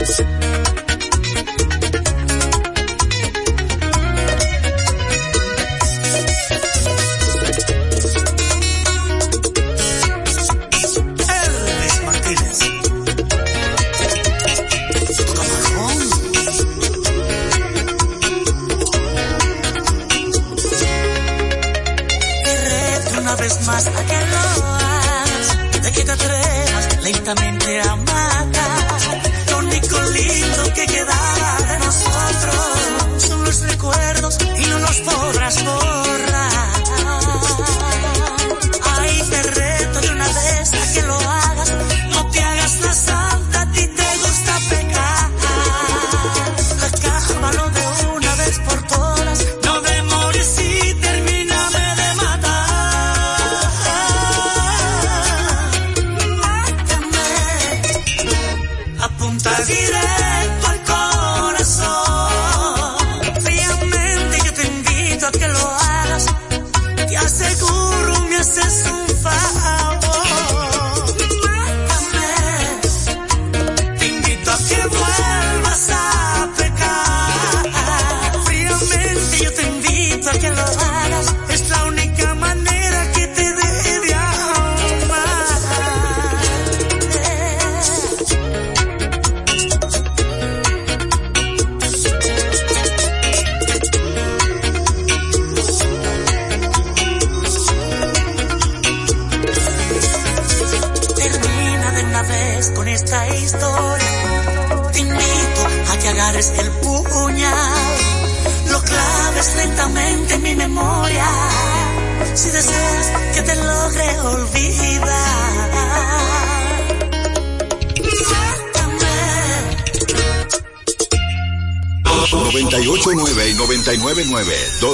[0.00, 0.49] Yes.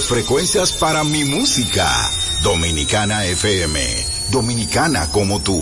[0.07, 1.87] Frecuencias para mi música.
[2.43, 3.79] Dominicana FM.
[4.31, 5.59] Dominicana como tú.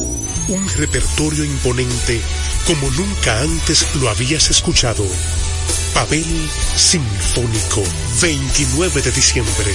[0.49, 2.21] Un repertorio imponente
[2.67, 5.05] como nunca antes lo habías escuchado.
[5.95, 7.83] Pavel Sinfónico.
[8.21, 9.75] 29 de diciembre.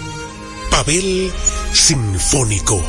[0.71, 1.31] Pavel
[1.73, 2.81] Sinfónico.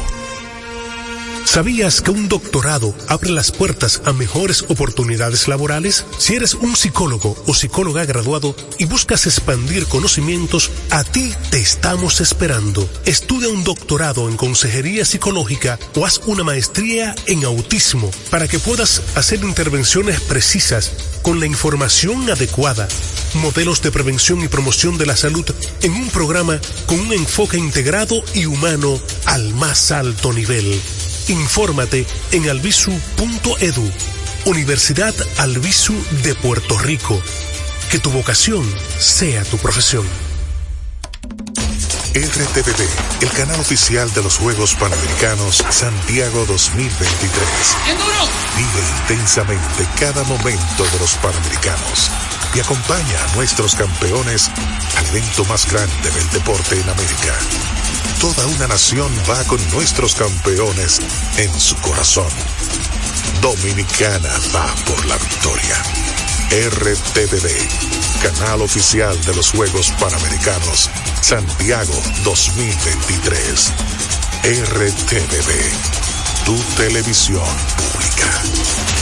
[1.45, 6.07] ¿Sabías que un doctorado abre las puertas a mejores oportunidades laborales?
[6.17, 12.23] Si eres un psicólogo o psicóloga graduado y buscas expandir conocimientos, a ti te estamos
[12.23, 12.89] esperando.
[13.05, 19.03] Estudia un doctorado en consejería psicológica o haz una maestría en autismo para que puedas
[19.17, 22.89] hacer intervenciones precisas con la información adecuada,
[23.37, 25.45] modelos de prevención y promoción de la salud
[25.83, 30.81] en un programa con un enfoque integrado y humano al más alto nivel.
[31.29, 33.91] Infórmate en albisu.edu,
[34.47, 37.21] Universidad Albisu de Puerto Rico.
[37.91, 40.07] Que tu vocación sea tu profesión.
[42.15, 47.31] RTVD, el canal oficial de los Juegos Panamericanos Santiago 2023.
[48.57, 52.11] Vive intensamente cada momento de los Panamericanos
[52.55, 54.51] y acompaña a nuestros campeones
[54.97, 57.39] al evento más grande del deporte en América
[58.23, 61.01] Toda una nación va con nuestros campeones
[61.39, 62.29] en su corazón.
[63.41, 65.83] Dominicana va por la victoria.
[66.53, 67.51] RTVD,
[68.23, 70.89] canal oficial de los Juegos Panamericanos,
[71.21, 73.73] Santiago 2023.
[74.45, 77.43] RTVD, tu televisión
[77.77, 79.02] pública.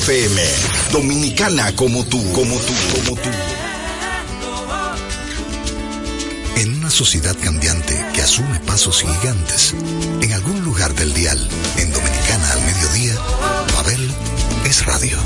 [0.91, 3.29] Dominicana como tú, como tú, como tú.
[6.55, 9.75] En una sociedad cambiante que asume pasos gigantes,
[10.21, 11.37] en algún lugar del dial,
[11.77, 13.15] en Dominicana al mediodía,
[13.75, 14.11] Babel
[14.65, 15.17] es radio.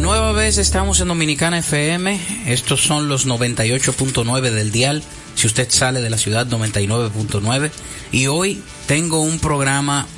[0.00, 2.20] Nueva vez estamos en Dominicana FM.
[2.46, 5.04] Estos son los 98.9 del dial.
[5.38, 7.70] Si usted sale de la ciudad, 99.9.
[8.10, 10.08] Y hoy tengo un programa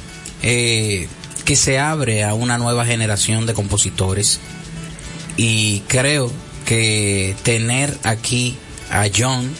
[0.43, 1.09] eh,
[1.45, 4.41] que se abre a una nueva generación de compositores.
[5.37, 6.33] Y creo
[6.65, 8.57] que tener aquí
[8.91, 9.53] a John,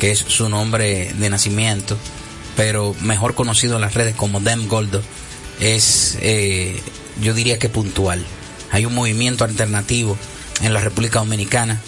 [0.00, 1.98] que es su nombre de nacimiento,
[2.56, 5.02] pero mejor conocido en las redes como Dem Goldo,
[5.60, 6.80] es, eh,
[7.20, 8.24] yo diría que puntual.
[8.70, 10.16] Hay un movimiento alternativo
[10.62, 11.82] en la República Dominicana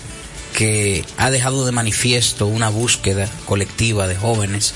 [0.54, 4.74] que ha dejado de manifiesto una búsqueda colectiva de jóvenes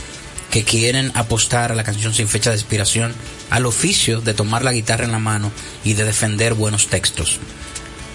[0.51, 3.15] que quieren apostar a la canción sin fecha de expiración,
[3.49, 5.51] al oficio de tomar la guitarra en la mano
[5.83, 7.39] y de defender buenos textos.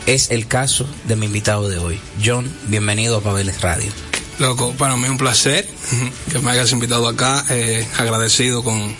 [0.05, 1.99] Es el caso de mi invitado de hoy.
[2.23, 3.91] John, bienvenido a Pabeles Radio.
[4.37, 5.67] Loco, para mí es un placer
[6.31, 8.95] que me hayas invitado acá, eh, agradecido con,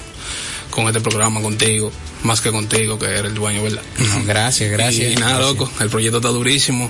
[0.72, 1.92] con este programa contigo,
[2.24, 3.84] más que contigo, que eres el dueño, ¿verdad?
[4.00, 5.12] No, gracias, gracias.
[5.12, 5.58] Y, nada, gracias.
[5.60, 6.90] loco, el proyecto está durísimo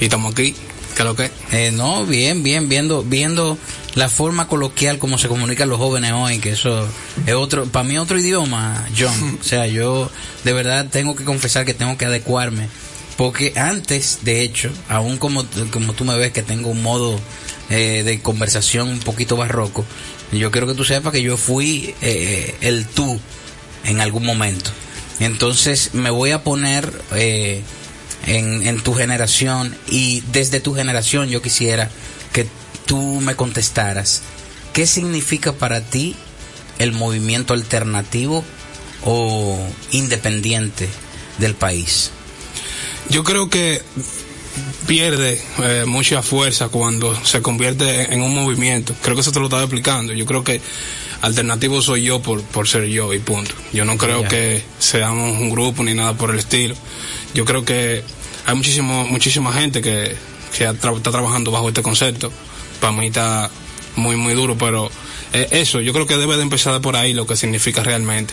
[0.00, 0.56] y estamos aquí.
[0.96, 1.30] ¿Qué es lo que?
[1.52, 3.58] Eh, no, bien, bien, viendo, viendo
[3.94, 6.88] la forma coloquial como se comunican los jóvenes hoy, que eso
[7.26, 9.38] es otro, para mí otro idioma, John.
[9.40, 10.10] O sea, yo
[10.44, 12.68] de verdad tengo que confesar que tengo que adecuarme,
[13.18, 17.20] porque antes, de hecho, aún como, como tú me ves que tengo un modo
[17.68, 19.84] eh, de conversación un poquito barroco,
[20.32, 23.20] yo quiero que tú sepas que yo fui eh, el tú
[23.84, 24.70] en algún momento.
[25.20, 27.62] Entonces me voy a poner eh,
[28.26, 31.90] en, en tu generación y desde tu generación yo quisiera
[32.32, 32.46] que
[32.86, 34.22] tú me contestaras
[34.72, 36.14] qué significa para ti
[36.78, 38.44] el movimiento alternativo
[39.04, 39.58] o
[39.92, 40.88] independiente
[41.38, 42.10] del país.
[43.08, 43.82] Yo creo que
[44.86, 48.94] pierde eh, mucha fuerza cuando se convierte en un movimiento.
[49.02, 50.12] Creo que eso te lo estaba explicando.
[50.12, 50.60] Yo creo que
[51.22, 53.54] alternativo soy yo por, por ser yo y punto.
[53.72, 56.74] Yo no creo que seamos un grupo ni nada por el estilo.
[57.34, 58.02] Yo creo que
[58.46, 60.16] hay muchísimo, muchísima gente que,
[60.56, 62.32] que tra- está trabajando bajo este concepto.
[62.80, 63.50] Para mí está
[63.96, 64.90] muy, muy duro, pero
[65.32, 68.32] eh, eso, yo creo que debe de empezar por ahí lo que significa realmente.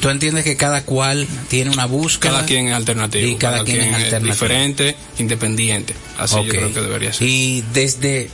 [0.00, 2.32] ¿Tú entiendes que cada cual tiene una búsqueda?
[2.32, 3.26] Cada quien es alternativo.
[3.28, 4.32] Y cada, quien, es alternativo.
[4.32, 5.94] diferente, independiente.
[6.16, 6.44] Así Ok.
[6.44, 7.28] yo creo que debería ser.
[7.28, 8.30] Y desde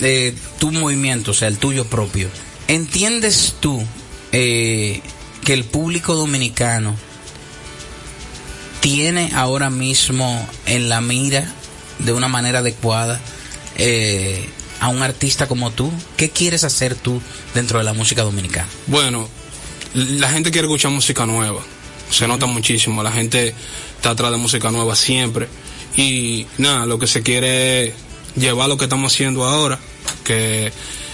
[0.00, 2.28] eh, tu movimiento, o sea, el tuyo propio,
[2.68, 3.82] ¿entiendes tú
[4.32, 5.02] eh,
[5.44, 6.96] que el público dominicano
[8.82, 11.50] tiene ahora mismo en la mira
[12.00, 13.20] de una manera adecuada
[13.76, 14.46] eh,
[14.80, 15.90] a un artista como tú?
[16.16, 17.22] ¿Qué quieres hacer tú
[17.54, 18.68] dentro de la música dominicana?
[18.88, 19.28] Bueno,
[19.94, 21.62] la gente quiere escuchar música nueva.
[22.10, 23.02] Se nota muchísimo.
[23.02, 23.54] La gente
[23.96, 25.48] está atrás de música nueva siempre.
[25.96, 27.94] Y nada, lo que se quiere es
[28.34, 29.78] llevar lo que estamos haciendo ahora,
[30.24, 30.72] que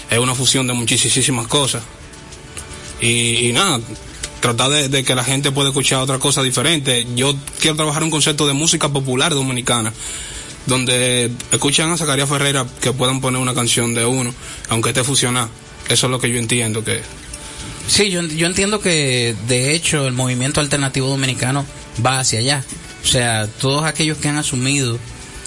[0.09, 1.83] es una fusión de muchísimas cosas.
[2.99, 3.79] Y, y nada,
[4.39, 7.05] tratar de, que la gente pueda escuchar otra cosa diferente.
[7.15, 9.93] Yo quiero trabajar un concepto de música popular dominicana
[10.65, 14.33] donde escuchan a Zacarías Ferreira que puedan poner una canción de uno,
[14.69, 15.49] aunque esté fusionada.
[15.87, 17.01] Eso es lo que yo entiendo que
[17.89, 21.65] Sí, yo, yo entiendo que de hecho el movimiento alternativo dominicano
[22.05, 22.63] va hacia allá.
[23.03, 24.99] O sea, todos aquellos que han asumido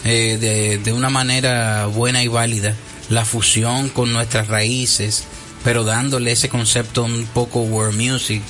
[0.05, 2.75] eh, de, de una manera buena y válida
[3.11, 5.25] la fusión con nuestras raíces,
[5.63, 8.43] pero dándole ese concepto un poco world music,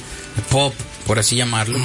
[0.50, 0.74] pop,
[1.06, 1.78] por así llamarlo,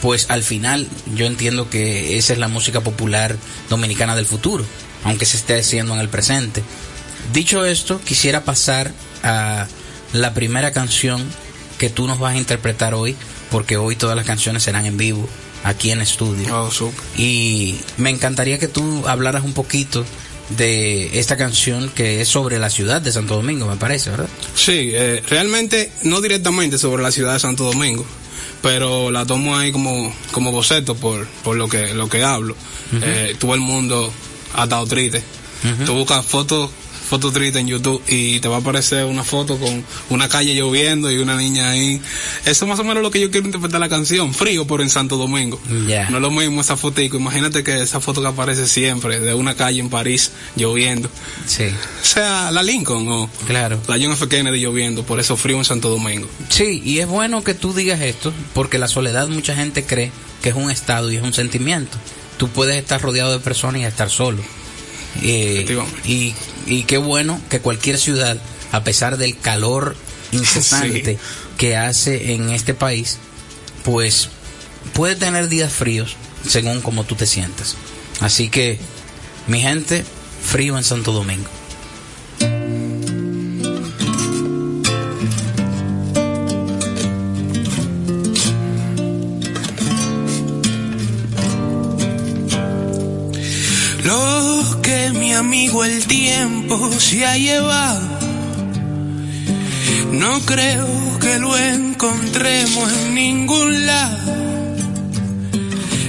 [0.00, 3.36] pues al final yo entiendo que esa es la música popular
[3.70, 4.64] dominicana del futuro,
[5.04, 6.62] aunque se esté haciendo en el presente.
[7.32, 8.92] Dicho esto, quisiera pasar
[9.22, 9.66] a
[10.12, 11.24] la primera canción
[11.78, 13.16] que tú nos vas a interpretar hoy,
[13.50, 15.28] porque hoy todas las canciones serán en vivo,
[15.64, 16.68] aquí en estudio.
[16.68, 16.92] Oh.
[17.16, 20.04] Y me encantaría que tú hablaras un poquito
[20.50, 24.28] de esta canción que es sobre la ciudad de Santo Domingo, me parece, ¿verdad?
[24.54, 28.04] Sí, eh, realmente no directamente sobre la ciudad de Santo Domingo,
[28.62, 32.56] pero la tomo ahí como, como boceto por, por lo que lo que hablo.
[33.02, 34.12] Eh, todo el mundo
[34.54, 35.22] ha estado triste.
[35.86, 36.70] Tú buscas fotos
[37.08, 41.10] fotos tristes en YouTube y te va a aparecer una foto con una calle lloviendo
[41.10, 42.00] y una niña ahí.
[42.44, 44.34] Eso es más o menos lo que yo quiero interpretar la canción.
[44.34, 45.60] Frío, pero en Santo Domingo.
[45.86, 46.08] Ya.
[46.10, 47.16] No es lo mismo esa fotico.
[47.16, 51.10] Imagínate que esa foto que aparece siempre de una calle en París lloviendo.
[51.46, 53.80] Sí, O sea, la Lincoln o claro.
[53.86, 54.28] la John F.
[54.28, 56.28] Kennedy lloviendo, por eso frío en Santo Domingo.
[56.48, 60.10] Sí, y es bueno que tú digas esto, porque la soledad mucha gente cree
[60.42, 61.96] que es un estado y es un sentimiento.
[62.36, 64.42] Tú puedes estar rodeado de personas y estar solo.
[65.22, 65.66] Eh,
[66.04, 66.34] y,
[66.66, 68.36] y qué bueno que cualquier ciudad,
[68.72, 69.96] a pesar del calor
[70.32, 71.18] incesante Sí.
[71.58, 73.18] que hace en este país,
[73.84, 74.28] pues
[74.92, 76.16] puede tener días fríos,
[76.48, 77.76] según como tú te sientas.
[78.20, 78.78] Así que,
[79.46, 80.04] mi gente,
[80.44, 81.48] frío en Santo Domingo.
[94.04, 98.06] Lo que mi amigo el tiempo se ha llevado,
[100.12, 104.34] no creo que lo encontremos en ningún lado.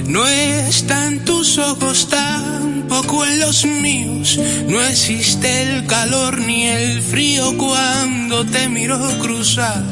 [0.08, 4.38] No está en tus ojos, tampoco en los míos.
[4.68, 9.82] No existe el calor ni el frío cuando te miro cruzar.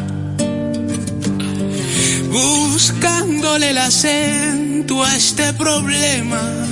[2.30, 6.63] Buscándole el acento a este problema.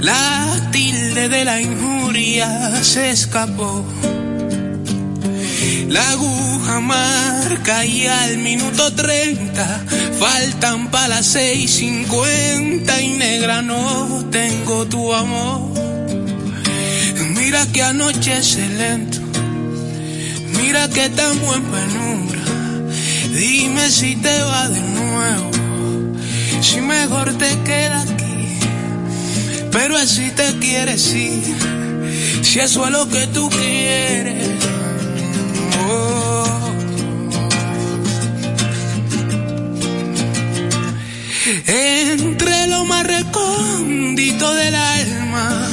[0.00, 3.84] La tilde de la injuria se escapó.
[5.88, 9.84] La aguja marca y al minuto 30
[10.18, 15.72] faltan para las seis cincuenta y negra no tengo tu amor.
[17.34, 19.18] Mira que anochece lento,
[20.60, 22.40] mira que estamos en penumbra.
[23.32, 25.50] Dime si te va de nuevo,
[26.60, 28.17] si mejor te queda aquí,
[29.70, 31.42] pero así te quieres ir,
[32.42, 34.48] si eso es lo que tú quieres.
[41.66, 45.66] Entre lo más recóndito del alma,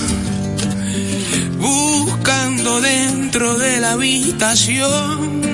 [1.60, 5.45] buscando dentro de la habitación,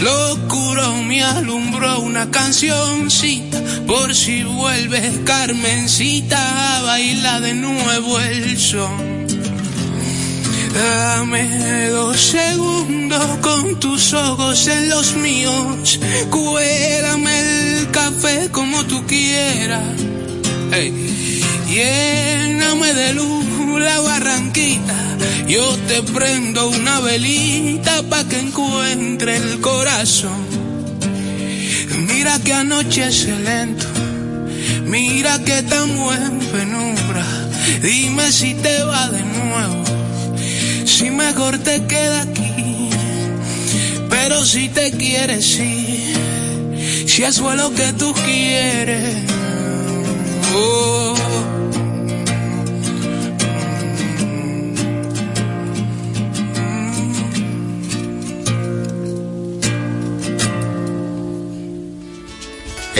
[0.00, 8.58] lo oscuro me alumbró una cancioncita, por si vuelves Carmencita a bailar de nuevo el
[8.58, 9.26] son.
[10.74, 15.98] Dame dos segundos con tus ojos en los míos.
[16.30, 19.82] Cuélame el café como tú quieras.
[20.70, 21.10] Hey.
[21.70, 23.44] Lléname de luz
[23.80, 24.98] la barranquita.
[25.48, 30.46] Yo te prendo una velita pa' que encuentre el corazón.
[32.06, 33.86] Mira que anochece lento.
[34.84, 37.26] Mira que estamos en penumbra.
[37.82, 39.90] Dime si te va de nuevo
[41.00, 42.90] si mejor te queda aquí.
[44.10, 49.14] Pero si te quieres ir, si eso es lo que tú quieres.
[50.54, 51.14] Oh.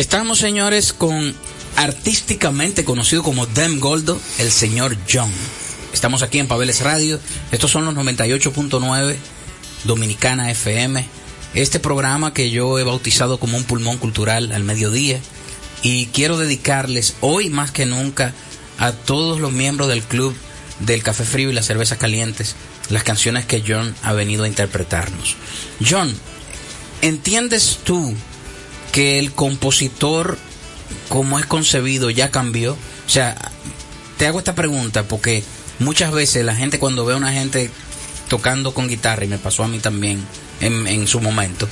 [0.01, 1.35] Estamos, señores, con
[1.77, 5.31] artísticamente conocido como Dem Goldo, el señor John.
[5.93, 7.21] Estamos aquí en Pabeles Radio.
[7.53, 9.17] Estos son los 98.9
[9.85, 11.07] Dominicana FM.
[11.53, 15.21] Este programa que yo he bautizado como un pulmón cultural al mediodía.
[15.83, 18.33] Y quiero dedicarles hoy más que nunca
[18.79, 20.35] a todos los miembros del club
[20.79, 22.57] del café frío y las cervezas calientes
[22.89, 25.37] las canciones que John ha venido a interpretarnos.
[25.87, 26.11] John,
[27.03, 28.15] ¿entiendes tú
[28.93, 30.39] que el compositor
[31.09, 32.73] como es concebido ya cambió?
[32.73, 33.37] O sea,
[34.19, 35.43] te hago esta pregunta porque
[35.79, 37.71] muchas veces la gente cuando ve a una gente
[38.29, 40.25] tocando con guitarra, y me pasó a mí también
[40.61, 41.69] en, en su momento,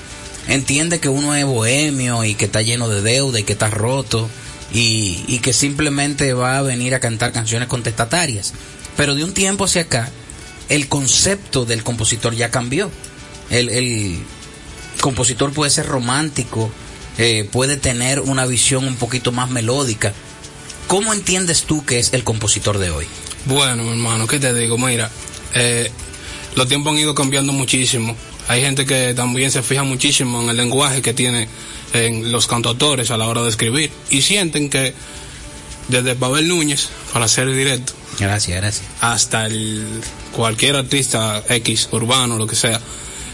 [0.49, 4.29] entiende que uno es bohemio y que está lleno de deuda y que está roto
[4.73, 8.55] y, y que simplemente va a venir a cantar canciones contestatarias.
[8.97, 10.11] Pero de un tiempo hacia acá,
[10.69, 12.91] el concepto del compositor ya cambió.
[13.51, 14.19] El, el
[15.01, 16.71] compositor puede ser romántico,
[17.19, 20.13] eh, puede tener una visión un poquito más melódica.
[20.87, 23.07] ¿Cómo entiendes tú que es el compositor de hoy?
[23.45, 24.79] Bueno, mi hermano, ¿qué te digo?
[24.79, 25.11] Mira,
[25.55, 25.91] eh,
[26.57, 28.17] los tiempos han ido cambiando muchísimo.
[28.49, 31.49] Hay gente que también se fija muchísimo en el lenguaje que tienen
[31.93, 34.95] en los cantautores a la hora de escribir y sienten que
[35.89, 38.87] desde Babel Núñez, para ser directo, Gracias, gracias.
[39.01, 39.87] hasta el
[40.33, 42.81] cualquier artista X, urbano, lo que sea,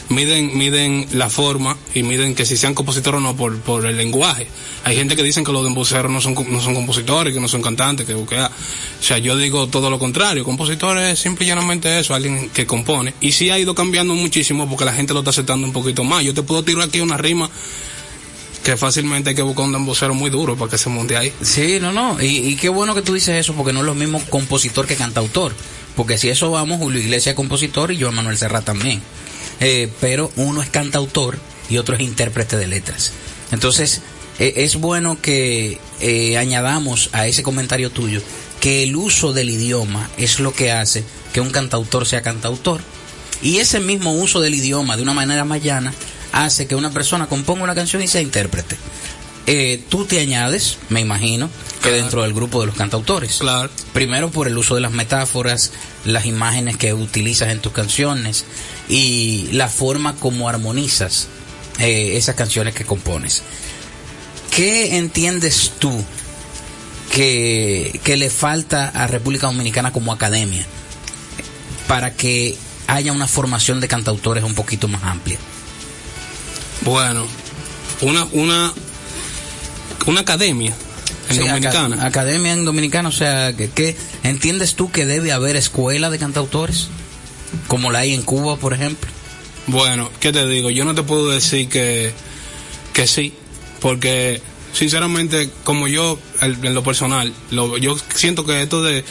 [0.09, 3.97] miden, miden la forma y miden que si sean compositores o no por, por el
[3.97, 4.47] lenguaje.
[4.85, 7.63] Hay gente que dicen que los embuceros no son, no son compositores, que no son
[7.63, 8.51] cantantes, que, que o
[9.01, 13.15] sea, yo digo todo lo contrario, compositor es simple y llanamente eso, alguien que compone.
[13.21, 16.25] Y sí ha ido cambiando muchísimo porque la gente lo está aceptando un poquito más.
[16.25, 17.51] Yo te puedo tirar aquí una rima
[18.65, 21.33] que fácilmente hay que buscar un embocero muy duro para que se monte ahí.
[21.43, 22.21] Sí, no, no.
[22.21, 25.55] Y, qué bueno que tú dices eso, porque no es lo mismo compositor que cantautor.
[25.95, 29.03] Porque si eso vamos, Julio Iglesias es compositor y yo Manuel Serrat también.
[29.61, 31.39] Eh, pero uno es cantautor
[31.71, 33.13] y otro es intérprete de letras.
[33.53, 34.03] Entonces,
[34.39, 38.21] eh, es bueno que eh, añadamos a ese comentario tuyo
[38.61, 42.81] que el uso del idioma es lo que hace que un cantautor sea cantautor.
[43.43, 45.93] Y ese mismo uso del idioma de una manera más llana
[46.33, 48.77] hace que una persona componga una canción y sea intérprete.
[49.47, 51.51] eh, tú te añades, me imagino,
[51.83, 53.37] que dentro del grupo de los cantautores.
[53.39, 53.71] Claro.
[53.93, 55.71] Primero por el uso de las metáforas,
[56.05, 58.47] las imágenes que utilizas en tus canciones
[58.89, 61.29] y la forma como armonizas
[61.79, 63.43] eh, esas canciones que compones.
[64.55, 65.93] ¿Qué entiendes tú
[67.13, 70.65] que, que le falta a República Dominicana como academia
[71.89, 75.39] para que haya una formación de cantautores un poquito más amplia?
[76.83, 77.27] Bueno,
[78.03, 78.73] una, una,
[80.07, 80.75] una academia
[81.31, 81.97] en Sí, Dominicana.
[81.97, 86.19] aca- academia en Dominicana, o sea, que, que- ¿entiendes tú que debe haber escuela de
[86.19, 86.89] cantautores?
[87.69, 89.11] Como la hay en Cuba, por ejemplo.
[89.67, 90.71] Bueno, ¿qué te digo?
[90.71, 92.13] Yo no te puedo decir que,
[92.93, 93.33] que sí,
[93.81, 94.41] porque
[94.73, 99.05] sinceramente, como yo, en lo personal, lo- yo siento que esto de,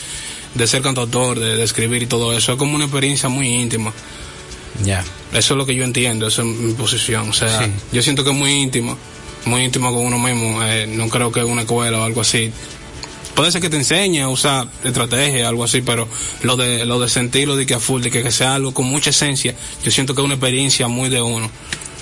[0.54, 3.92] de ser cantautor, de, de escribir y todo eso, es como una experiencia muy íntima.
[4.84, 5.04] Ya.
[5.34, 7.30] Eso es lo que yo entiendo, esa es mi posición.
[7.30, 7.72] O sea, Sí.
[7.92, 8.98] yo siento que es muy íntimo,
[9.46, 10.64] muy íntimo con uno mismo.
[10.64, 12.52] eh, no creo que una escuela o algo así.
[13.36, 16.08] Puede ser que te enseñe a usar estrategia, algo así, pero
[16.44, 18.86] lo de, lo de sentirlo, de que a full, de que, que sea algo con
[18.86, 21.50] mucha esencia, yo siento que es una experiencia muy de uno.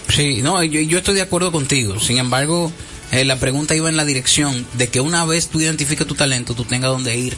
[0.10, 2.00] Sí, no, yo, yo estoy de acuerdo contigo.
[2.00, 2.72] Sin embargo,
[3.12, 6.54] eh, la pregunta iba en la dirección de que una vez tú identifiques tu talento,
[6.54, 7.38] tú tengas dónde ir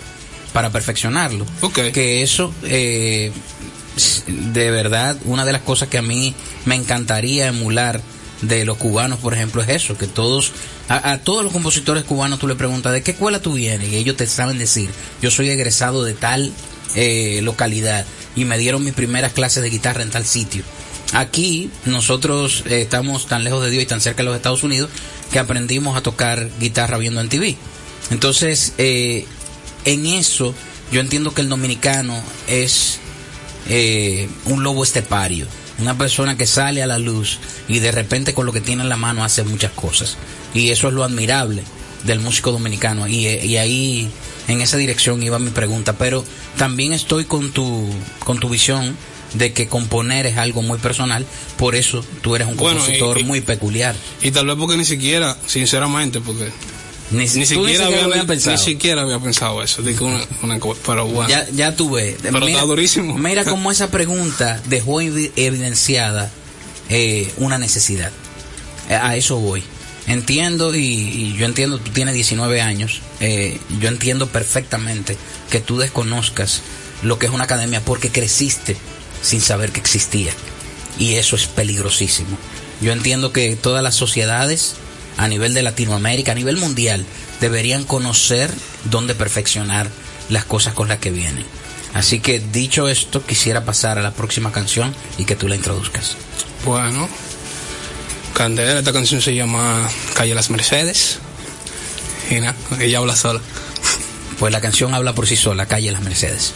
[0.53, 1.45] para perfeccionarlo.
[1.93, 3.31] Que eso, eh,
[4.27, 6.33] de verdad, una de las cosas que a mí
[6.65, 8.01] me encantaría emular
[8.43, 10.51] de los cubanos, por ejemplo, es eso, que todos,
[10.89, 13.89] a, todos los compositores cubanos tú le preguntas, ¿de qué escuela tú vienes?
[13.89, 14.89] Y ellos te saben decir,
[15.21, 16.51] yo soy egresado de tal
[16.95, 20.63] eh, localidad y me dieron mis primeras clases de guitarra en tal sitio.
[21.13, 24.89] Aquí nosotros eh, estamos tan lejos de Dios y tan cerca de los Estados Unidos
[25.31, 27.55] que aprendimos a tocar guitarra viendo en TV.
[28.09, 29.25] Entonces, eh,
[29.85, 30.53] en eso
[30.91, 32.99] yo entiendo que el dominicano es
[33.67, 35.47] eh, un lobo estepario,
[35.79, 38.89] una persona que sale a la luz y de repente con lo que tiene en
[38.89, 40.17] la mano hace muchas cosas.
[40.53, 41.63] Y eso es lo admirable
[42.03, 43.07] del músico dominicano.
[43.07, 44.09] Y, eh, y ahí,
[44.47, 45.93] en esa dirección iba mi pregunta.
[45.97, 46.23] Pero
[46.57, 48.95] también estoy con tu, con tu visión
[49.33, 51.25] de que componer es algo muy personal,
[51.57, 53.95] por eso tú eres un Bueno, compositor y- y- muy peculiar.
[54.21, 56.51] Y tal vez porque ni siquiera, sinceramente, porque
[57.11, 58.57] Ni, ni ni siquiera, siquiera había, ni pensado.
[58.57, 59.81] siquiera había pensado eso.
[59.81, 61.29] de que una, una pero bueno.
[61.29, 62.15] Ya, ya tú ves.
[62.21, 63.17] Pero está durísimo.
[63.17, 66.31] Mira cómo esa pregunta dejó evi- evidenciada
[66.89, 68.11] eh, una necesidad.
[68.89, 69.63] Eh, A eso voy.
[70.07, 75.15] Entiendo y, y yo entiendo, tú tienes 19 años, eh, yo entiendo perfectamente
[75.49, 76.61] que tú desconozcas
[77.03, 78.75] lo que es una academia porque creciste
[79.21, 80.33] sin saber que existía.
[80.99, 82.37] Y eso es peligrosísimo.
[82.81, 84.75] Yo entiendo que todas las sociedades
[85.17, 87.05] a nivel de Latinoamérica, a nivel mundial,
[87.39, 88.51] deberían conocer
[88.85, 89.89] dónde perfeccionar
[90.29, 91.45] las cosas con las que vienen.
[91.93, 96.17] Así que dicho esto, quisiera pasar a la próxima canción y que tú la introduzcas.
[96.65, 97.07] Bueno,
[98.33, 101.19] Candela, esta canción se llama Calle Las Mercedes.
[102.31, 103.41] Y nada, ella habla sola.
[104.39, 106.53] Pues la canción habla por sí sola, Calle Las Mercedes.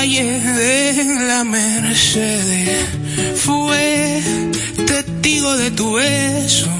[0.00, 2.86] De la Mercedes
[3.36, 4.22] fue
[4.86, 6.70] testigo de tu beso.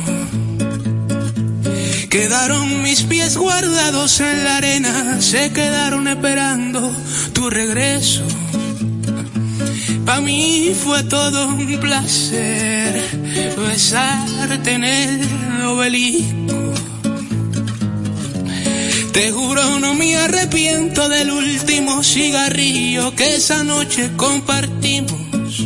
[2.09, 6.97] Quedaron mis pies guardados en la arena, se quedaron esperando
[7.35, 8.25] tu regreso.
[10.07, 13.03] Para mí fue todo un placer
[13.59, 16.60] besarte en el obelisco.
[19.13, 25.61] Te juro no me arrepiento del último cigarrillo que esa noche compartimos.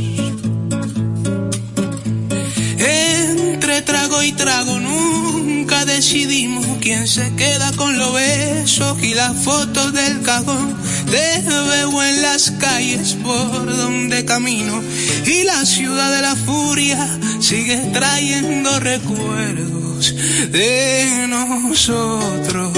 [2.78, 9.92] Entre trago y trago nunca decidimos quién se queda con los besos y las fotos
[9.92, 10.76] del cajón.
[11.10, 14.82] Te veo en las calles por donde camino
[15.26, 20.14] y la ciudad de la furia sigue trayendo recuerdos
[20.50, 22.73] de nosotros.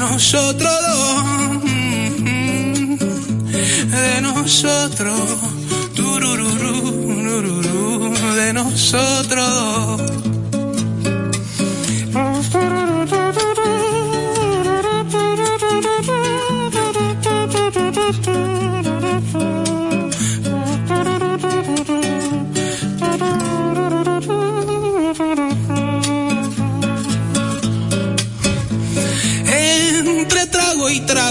[0.00, 1.20] Nosotros
[3.90, 5.20] de nosotros,
[8.36, 9.79] de nosotros.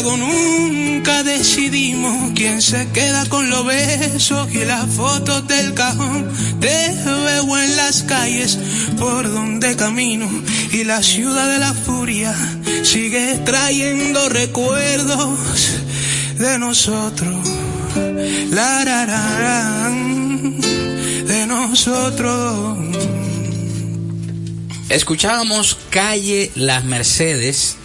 [0.02, 6.32] Nunca decidimos quien se queda con los besos y las fotos del cajón.
[6.62, 8.58] Te veo en las calles
[8.98, 10.28] por donde camino
[10.72, 12.34] y la ciudad de la furia
[12.84, 15.38] sigue trayendo recuerdos
[16.38, 17.36] de nosotros.
[18.52, 19.92] La,
[21.26, 22.78] de nosotros.
[24.88, 27.76] Escuchábamos Calle Las Mercedes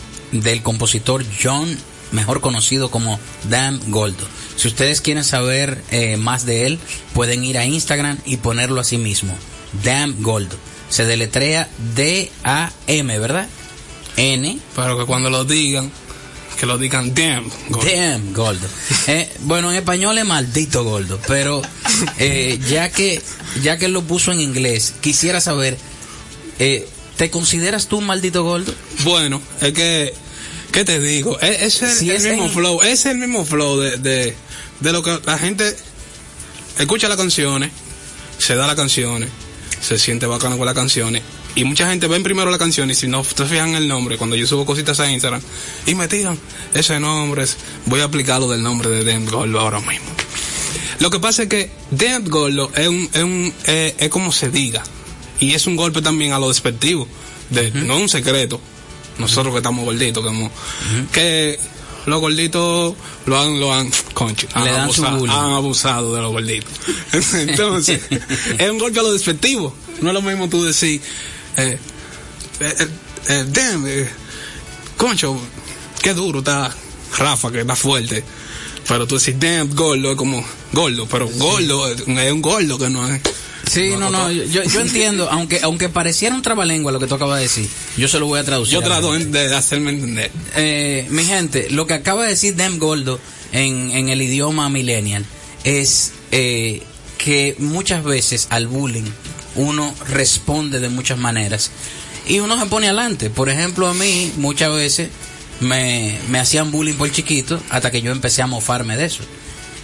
[0.43, 1.77] del compositor John,
[2.15, 3.19] mejor conocido como
[3.51, 4.25] Dan Goldo.
[4.57, 6.79] Si ustedes quieren saber eh, más de él,
[7.13, 9.37] pueden ir a Instagram y ponerlo así mismo.
[9.83, 10.57] Dan Goldo.
[10.89, 13.49] Se deletrea D-A-M, ¿verdad?
[14.17, 14.59] N.
[14.77, 15.91] Pero que cuando lo digan,
[16.59, 17.91] que lo digan damn Goldo.
[17.91, 18.69] Damn Goldo.
[19.09, 21.61] Eh, bueno, en español es maldito Goldo, pero
[22.19, 23.21] eh, ya que
[23.63, 25.77] ya que lo puso en inglés, quisiera saber,
[26.57, 28.73] ¿te consideras tú un maldito Goldo?
[29.03, 30.15] Bueno, es que
[30.75, 31.39] ¿Qué te digo?
[31.39, 34.35] Es, el, mismo flow, es el mismo flow de,
[34.81, 35.73] de, lo que la gente
[36.81, 37.71] escucha las canciones,
[38.39, 39.29] se da las canciones,
[39.81, 41.23] se siente bacano con las canciones.
[41.55, 44.35] Y mucha gente ven primero la canción y si no te fijan el nombre, cuando
[44.35, 45.41] yo subo cositas a Instagram,
[45.87, 46.37] y me tiran
[46.75, 47.45] ese nombre,
[47.87, 50.11] voy a aplicarlo del nombre de Dent Gordo ahora mismo.
[50.99, 54.83] Lo que pasa es que Dent Gordo es, un, es, un, es, como se diga.
[55.39, 57.07] Y es un golpe también a lo despectivo.
[57.51, 58.61] De, No es un secreto
[59.19, 60.51] nosotros que estamos gorditos, que,
[61.13, 61.61] que
[62.07, 62.95] los gorditos
[63.27, 66.73] lo han, lo han, concho, han, abusado, han abusado de los gorditos.
[67.35, 68.03] Entonces,
[68.59, 69.75] es un golpe a lo despectivo.
[70.01, 71.01] No es lo mismo tú decir,
[71.57, 71.79] eh,
[72.61, 72.89] eh, eh,
[73.29, 74.09] eh damn, eh,
[74.97, 75.39] concho,
[76.03, 76.75] qué duro está
[77.17, 78.25] Rafa, que está fuerte.
[78.87, 83.09] Pero tú decís, damn, gordo, es como gordo, pero gordo es un gordo que no
[83.09, 83.23] es
[83.71, 87.39] Sí, no, no, yo, yo entiendo, aunque aunque pareciera un trabalengua lo que tú acabas
[87.39, 88.75] de decir, yo se lo voy a traducir.
[88.75, 90.31] Yo trato de hacerme entender.
[90.57, 93.21] Eh, mi gente, lo que acaba de decir Dem Goldo
[93.53, 95.25] en, en el idioma millennial
[95.65, 96.83] es eh,
[97.19, 99.11] que muchas veces al bullying
[99.57, 101.71] uno responde de muchas maneras
[102.27, 103.31] y uno se pone adelante.
[103.31, 105.11] Por ejemplo, a mí muchas veces
[105.61, 109.23] me, me hacían bullying por chiquito hasta que yo empecé a mofarme de eso.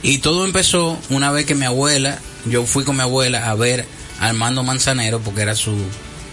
[0.02, 3.86] Y todo empezó una vez que mi abuela yo fui con mi abuela a ver
[4.20, 5.76] a Armando Manzanero porque era su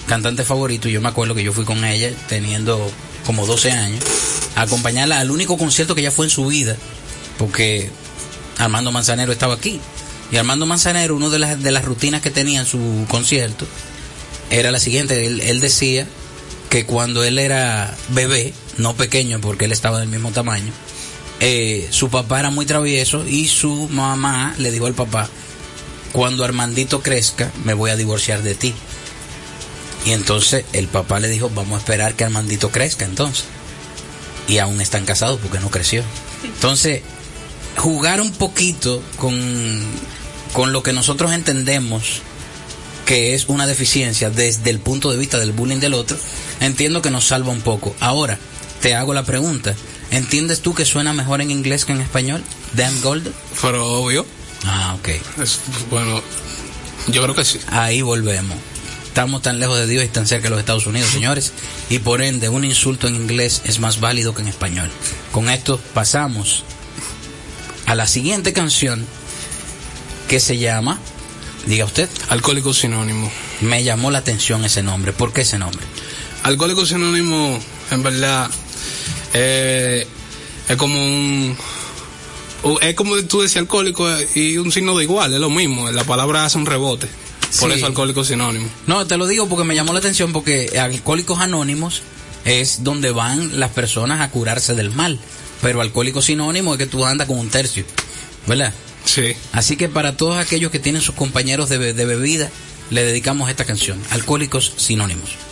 [0.08, 2.90] cantante favorito y yo me acuerdo que yo fui con ella teniendo
[3.26, 4.04] como 12 años
[4.56, 6.76] a acompañarla al único concierto que ella fue en su vida
[7.38, 7.90] porque
[8.58, 9.80] Armando Manzanero estaba aquí.
[10.32, 13.66] Y Armando Manzanero una de las, de las rutinas que tenía en su concierto
[14.50, 16.06] era la siguiente él, él decía
[16.70, 20.74] que cuando él era bebé no pequeño porque él estaba del mismo tamaño
[21.40, 25.30] eh, su papá era muy travieso y su mamá le dijo al papá
[26.12, 28.74] cuando Armandito crezca, me voy a divorciar de ti.
[30.06, 33.46] Y entonces el papá le dijo, vamos a esperar que Armandito crezca entonces.
[34.48, 36.04] Y aún están casados porque no creció.
[36.44, 37.02] Entonces,
[37.76, 39.84] jugar un poquito con,
[40.54, 42.22] con lo que nosotros entendemos
[43.06, 46.18] que es una deficiencia desde el punto de vista del bullying del otro,
[46.60, 47.96] entiendo que nos salva un poco.
[48.02, 48.38] Ahora,
[48.82, 49.76] te hago la pregunta.
[50.12, 52.44] ¿Entiendes tú que suena mejor en inglés que en español?
[52.74, 53.32] Dan Gold.
[53.62, 54.26] Pero obvio.
[54.68, 55.10] Ah, ok.
[55.90, 56.22] bueno,
[57.08, 57.60] yo creo que sí.
[57.68, 58.58] Ahí volvemos.
[59.06, 61.54] Estamos tan lejos de Dios y tan cerca de los Estados Unidos, señores.
[61.90, 64.92] Y por ende, un insulto en inglés es más válido que en español.
[65.32, 66.64] Con esto pasamos
[67.88, 69.08] a la siguiente canción
[70.28, 71.00] que se llama,
[71.66, 72.10] diga usted.
[72.30, 73.32] Alcohólico Sinónimo.
[73.62, 75.14] Me llamó la atención ese nombre.
[75.14, 75.84] ¿Por qué ese nombre?
[76.44, 78.52] Alcohólico Sinónimo, en verdad,
[79.34, 80.06] eh,
[80.70, 81.58] es como un
[82.82, 86.46] es como tú decías alcohólico y un signo de igual, es lo mismo, la palabra
[86.46, 87.08] hace un rebote.
[87.60, 88.70] Por eso alcohólico sinónimo.
[88.88, 92.02] No, te lo digo porque me llamó la atención porque alcohólicos anónimos
[92.44, 95.20] es donde van las personas a curarse del mal,
[95.62, 97.86] pero alcohólico sinónimo es que tú andas con un tercio,
[98.48, 98.74] ¿verdad?
[99.06, 99.34] Sí.
[99.54, 102.50] Así que para todos aquellos que tienen sus compañeros de, de bebida,
[102.90, 105.47] le dedicamos esta canción, Alcohólicos Sinónimos.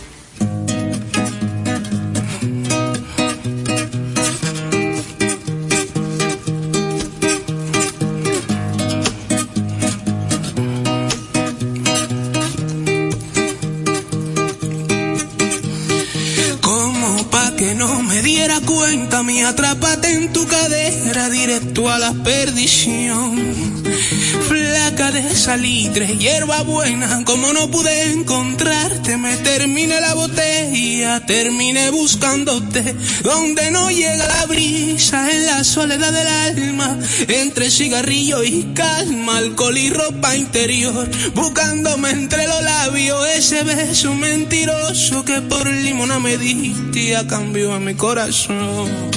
[19.46, 23.85] Atrápate en tu cadera directo a la perdición.
[24.42, 32.94] Flaca de salitre, hierba buena, como no pude encontrarte, me terminé la botella, terminé buscándote,
[33.22, 39.76] donde no llega la brisa, en la soledad del alma, entre cigarrillo y calma, alcohol
[39.76, 47.16] y ropa interior, buscándome entre los labios ese beso mentiroso que por limona me diste
[47.16, 49.16] a cambio a mi corazón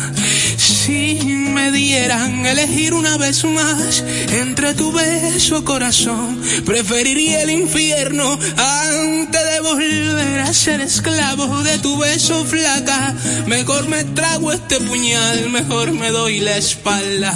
[0.83, 9.43] Si me dieran elegir una vez más entre tu beso corazón, preferiría el infierno antes
[9.43, 13.13] de volver a ser esclavo de tu beso flaca.
[13.45, 17.31] Mejor me trago este puñal, mejor me doy la espalda.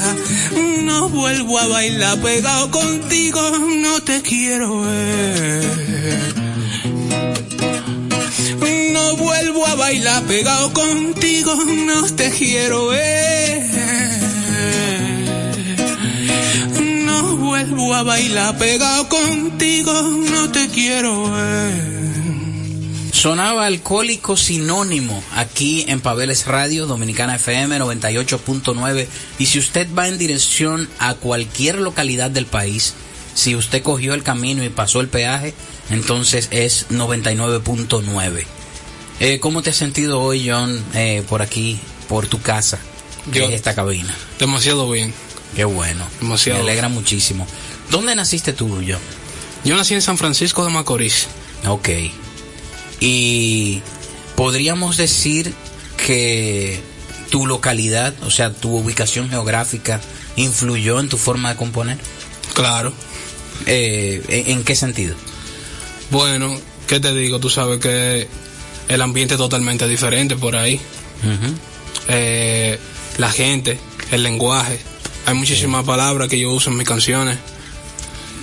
[0.81, 6.44] No vuelvo a bailar pegado contigo, no te quiero ver
[8.95, 13.61] no vuelvo a bailar pegado contigo, no te quiero ver.
[17.05, 19.91] No vuelvo a bailar pegado contigo,
[20.31, 21.95] no te quiero ver.
[23.11, 29.07] Sonaba Alcohólico Sinónimo aquí en Pabeles Radio, Dominicana FM 98.9.
[29.39, 32.93] Y si usted va en dirección a cualquier localidad del país,
[33.33, 35.53] si usted cogió el camino y pasó el peaje,
[35.89, 38.45] entonces es 99.9.
[39.19, 42.79] Eh, ¿Cómo te has sentido hoy, John, eh, por aquí, por tu casa,
[43.33, 44.13] en esta cabina?
[44.39, 45.13] Demasiado bien.
[45.55, 46.05] Qué bueno.
[46.19, 46.59] Demasiado.
[46.63, 47.47] Me alegra muchísimo.
[47.89, 48.99] ¿Dónde naciste tú, John?
[49.63, 51.27] Yo nací en San Francisco de Macorís.
[51.67, 51.89] Ok.
[52.99, 53.81] Y
[54.35, 55.53] podríamos decir
[55.97, 56.81] que
[57.29, 60.01] tu localidad, o sea, tu ubicación geográfica,
[60.35, 61.97] influyó en tu forma de componer.
[62.53, 62.93] Claro.
[63.65, 65.15] Eh, ¿en, ¿En qué sentido?
[66.11, 67.39] Bueno, ¿qué te digo?
[67.39, 68.27] Tú sabes que
[68.87, 70.79] el ambiente totalmente diferente por ahí.
[72.07, 72.79] eh,
[73.17, 73.79] la gente,
[74.11, 74.79] el lenguaje.
[75.25, 77.37] Hay muchísimas palabras que yo uso en mis canciones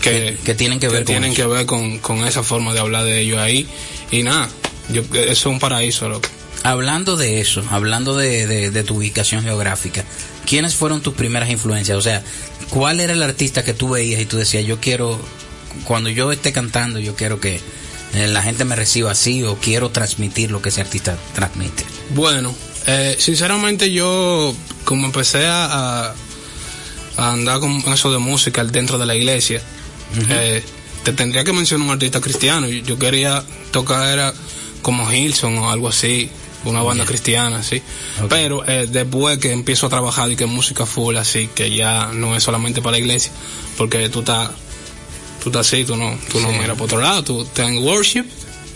[0.01, 3.05] que, que tienen que ver, tienen con, que ver con, con, esa forma de hablar
[3.05, 3.67] de ellos ahí.
[4.11, 4.49] Y nada,
[4.89, 6.29] yo, eso es un paraíso, loco.
[6.65, 10.05] Hablando de eso, hablando de, de, de, tu ubicación geográfica,
[10.47, 11.97] ¿quiénes fueron tus primeras influencias?
[11.97, 12.23] O sea,
[12.71, 15.21] ¿cuál era el artista que tú veías y tú decías, yo quiero,
[15.85, 17.61] cuando yo esté cantando, yo quiero que
[18.13, 21.85] la gente me reciba así o quiero transmitir lo que ese artista transmite?
[22.11, 22.55] Bueno,
[22.87, 26.15] eh, sinceramente yo, como empecé a,
[27.17, 29.63] a, andar con eso de música dentro de la iglesia,
[30.15, 30.27] uh -huh.
[30.31, 30.63] eh,
[31.03, 32.69] te tendría que mencionar un artista cristiano.
[32.69, 34.33] Yo, quería tocar era
[34.83, 36.29] como Hilson o algo así,
[36.65, 37.09] una banda yeah.
[37.09, 37.59] cristiana.
[37.61, 37.83] Okay.
[38.29, 42.37] Pero eh, después que empiezo a trabajar y que música full, así, que ya no
[42.37, 43.33] es solamente para la iglesia,
[43.77, 44.51] porque tú estás
[45.43, 46.45] tú estás así, tú no, tú sí.
[46.45, 48.25] no miras por otro lado, tú estás en worship,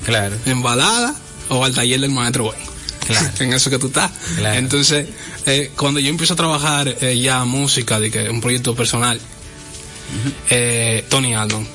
[0.05, 0.37] claro.
[0.47, 1.15] en balada
[1.49, 2.63] o al taller del maestro bueno.
[3.07, 3.31] Claro.
[3.39, 4.11] en eso que tú estás.
[4.37, 4.59] Claro.
[4.59, 5.07] Entonces,
[5.47, 10.29] eh, cuando yo empiezo a trabajar eh, ya música, de que un proyecto personal, uh
[10.29, 10.33] -huh.
[10.51, 11.67] eh, Tony Alman,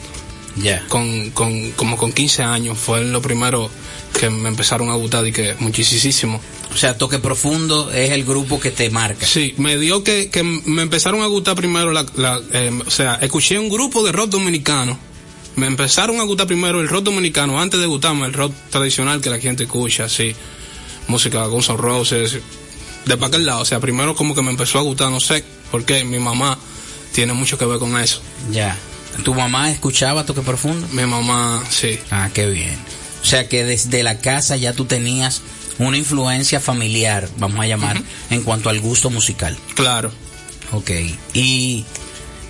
[0.61, 0.85] yeah.
[0.89, 3.71] con, con, como con 15 años, fue lo primero
[4.17, 6.41] que me empezaron a gustar y que muchísimo.
[6.73, 9.25] O sea, Toque Profundo es el grupo que te marca.
[9.25, 13.15] Sí, me dio que, que me empezaron a gustar primero, la, la eh, o sea,
[13.15, 14.97] escuché un grupo de rock dominicano.
[15.55, 19.29] Me empezaron a gustar primero el rock dominicano antes de gustarme el rock tradicional que
[19.29, 20.33] la gente escucha, así.
[21.07, 22.37] Música Guns N' Roses,
[23.05, 23.61] de para aquel lado.
[23.61, 26.57] O sea, primero como que me empezó a gustar, no sé por qué, mi mamá
[27.11, 28.21] tiene mucho que ver con eso.
[28.51, 28.77] Ya.
[29.23, 30.87] ¿Tu mamá escuchaba Toque Profundo?
[30.91, 31.99] Mi mamá, sí.
[32.11, 32.77] Ah, qué bien.
[33.21, 35.41] O sea que desde la casa ya tú tenías
[35.79, 38.35] una influencia familiar, vamos a llamar, uh -huh.
[38.35, 39.57] en cuanto al gusto musical.
[39.75, 40.11] Claro.
[40.71, 40.91] Ok.
[41.33, 41.85] Y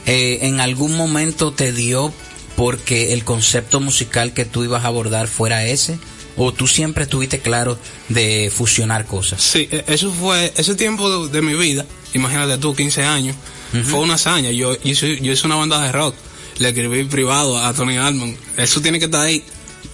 [0.05, 2.13] eh, en algún momento te dio
[2.55, 5.97] porque el concepto musical que tú ibas a abordar fuera ese,
[6.37, 7.77] o tú siempre estuviste claro
[8.09, 9.41] de fusionar cosas.
[9.41, 11.85] Sí, eso fue ese tiempo de, de mi vida.
[12.13, 13.35] Imagínate tú, 15 años,
[13.73, 13.83] uh -huh.
[13.83, 14.51] fue una hazaña.
[14.51, 16.15] Yo, yo, hice, yo hice una banda de rock,
[16.59, 18.37] le escribí privado a Tony Almond.
[18.57, 19.43] Eso tiene que estar ahí.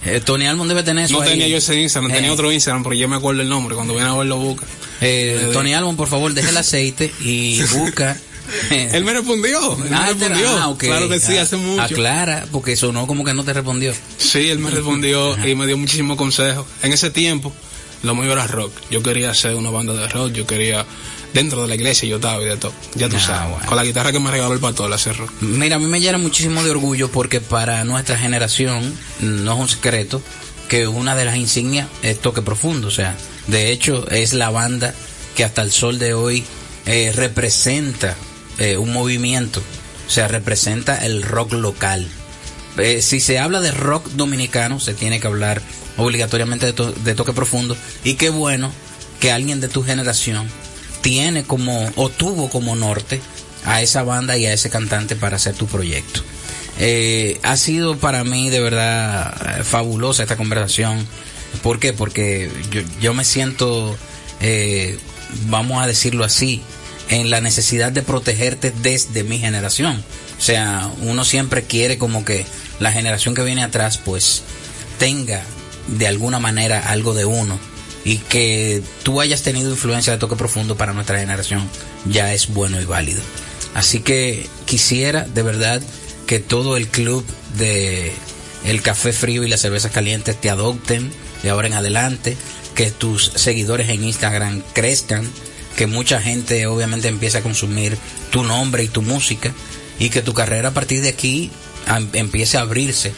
[0.04, 1.30] Eh, Tony Almond debe tener eso No ahí.
[1.30, 2.14] tenía yo ese Instagram, eh.
[2.14, 3.74] tenía otro Instagram, pero yo me acuerdo el nombre.
[3.74, 4.66] Cuando viene a verlo, busca.
[5.00, 8.16] Eh, Tony Almond, por favor, deje el aceite y busca.
[8.70, 9.74] él me respondió.
[9.84, 10.48] Él ah, me respondió.
[10.58, 10.88] Ah, okay.
[10.88, 11.82] Claro que sí, ah, hace mucho.
[11.82, 13.92] Aclara, porque sonó como que no te respondió.
[14.16, 16.66] Sí, él me respondió y me dio muchísimos consejos.
[16.82, 17.52] En ese tiempo,
[18.02, 18.72] lo mío era rock.
[18.90, 20.86] Yo quería hacer una banda de rock, yo quería
[21.32, 22.72] dentro de la iglesia yo estaba y de todo.
[22.94, 23.50] Ya tú ah, sabes.
[23.50, 23.66] Bueno.
[23.66, 25.30] Con la guitarra que me regaló el pastor, hacer rock.
[25.40, 29.68] Mira, a mí me llena muchísimo de orgullo porque para nuestra generación no es un
[29.68, 30.22] secreto
[30.68, 32.88] que una de las insignias es Toque Profundo.
[32.88, 34.94] O sea, de hecho, es la banda
[35.34, 36.44] que hasta el sol de hoy
[36.86, 38.16] eh, representa
[38.58, 39.62] eh, un movimiento.
[40.06, 42.06] O sea, representa el rock local.
[42.78, 45.60] Eh, si se habla de rock dominicano, se tiene que hablar
[45.96, 47.76] obligatoriamente de, to de toque profundo.
[48.04, 48.70] Y qué bueno
[49.20, 50.48] que alguien de tu generación
[51.08, 53.18] tiene como o tuvo como norte
[53.64, 56.20] a esa banda y a ese cantante para hacer tu proyecto.
[56.78, 61.06] Eh, ha sido para mí de verdad fabulosa esta conversación.
[61.62, 61.94] ¿Por qué?
[61.94, 63.96] Porque yo, yo me siento,
[64.42, 64.98] eh,
[65.46, 66.60] vamos a decirlo así,
[67.08, 70.04] en la necesidad de protegerte desde mi generación.
[70.38, 72.44] O sea, uno siempre quiere como que
[72.80, 74.42] la generación que viene atrás pues
[74.98, 75.42] tenga
[75.86, 77.58] de alguna manera algo de uno
[78.08, 81.68] y que tú hayas tenido influencia de toque profundo para nuestra generación
[82.06, 83.20] ya es bueno y válido.
[83.74, 85.82] Así que quisiera de verdad
[86.26, 87.22] que todo el club
[87.58, 88.14] de
[88.64, 92.34] el café frío y las cervezas calientes te adopten de ahora en adelante,
[92.74, 95.28] que tus seguidores en Instagram crezcan,
[95.76, 97.98] que mucha gente obviamente empiece a consumir
[98.30, 99.52] tu nombre y tu música
[99.98, 101.50] y que tu carrera a partir de aquí
[102.14, 103.12] empiece a abrirse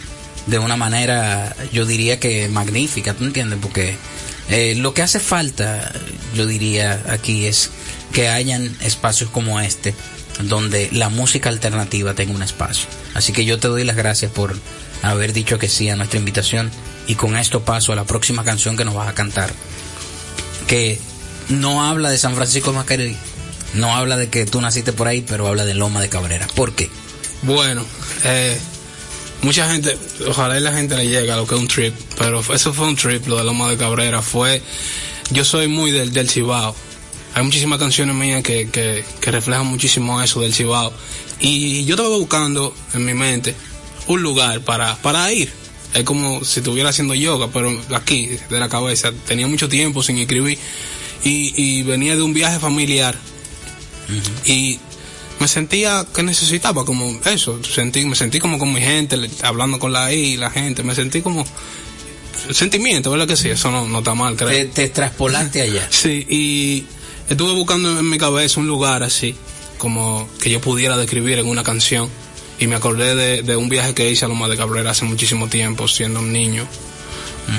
[0.47, 3.61] de una manera, yo diría que magnífica, ¿tú entiendes?
[3.63, 3.97] Porque
[4.51, 5.93] eh, lo que hace falta,
[6.35, 7.71] yo diría aquí, es
[8.13, 9.95] que hayan espacios como este,
[10.43, 12.89] donde la música alternativa tenga un espacio.
[13.15, 14.57] Así que yo te doy las gracias por
[15.03, 16.71] haber dicho que sí a nuestra invitación
[17.07, 19.53] y con esto paso a la próxima canción que nos vas a cantar,
[20.67, 20.99] que
[21.49, 23.17] no habla de San Francisco de
[23.75, 26.49] no habla de que tú naciste por ahí, pero habla de Loma de Cabrera.
[26.57, 26.91] ¿Por qué?
[27.43, 27.85] Bueno,
[28.25, 28.59] eh,
[29.43, 32.41] mucha gente, ojalá y la gente le llegue a lo que es un trip, pero
[32.53, 34.23] eso fue un trip, lo de Loma de Cabrera.
[34.23, 34.63] Fue,
[35.31, 36.75] yo soy muy del, del Cibao.
[37.35, 40.93] Hay muchísimas canciones mías que, que, que reflejan muchísimo eso del Cibao.
[41.39, 43.55] Y yo estaba buscando en mi mente
[44.09, 45.51] un lugar para, para ir.
[45.95, 49.13] Es como si estuviera haciendo yoga, pero aquí, de la cabeza.
[49.27, 50.59] Tenía mucho tiempo sin escribir.
[51.25, 53.17] Y, y venía de un viaje familiar.
[54.45, 54.81] Y
[55.41, 59.91] me sentía que necesitaba como eso, sentí, me sentí como con mi gente, hablando con
[59.91, 61.47] la I, la gente, me sentí como
[62.53, 63.49] sentimiento, ¿verdad que sí?
[63.49, 64.51] Eso no, no está mal, creo.
[64.51, 65.89] Te, te traspolaste allá.
[65.91, 66.85] Sí, y
[67.31, 69.35] estuve buscando en mi cabeza un lugar así,
[69.79, 72.11] como que yo pudiera describir en una canción,
[72.59, 75.49] y me acordé de, de un viaje que hice a Loma de Cabrera hace muchísimo
[75.49, 76.67] tiempo, siendo un niño,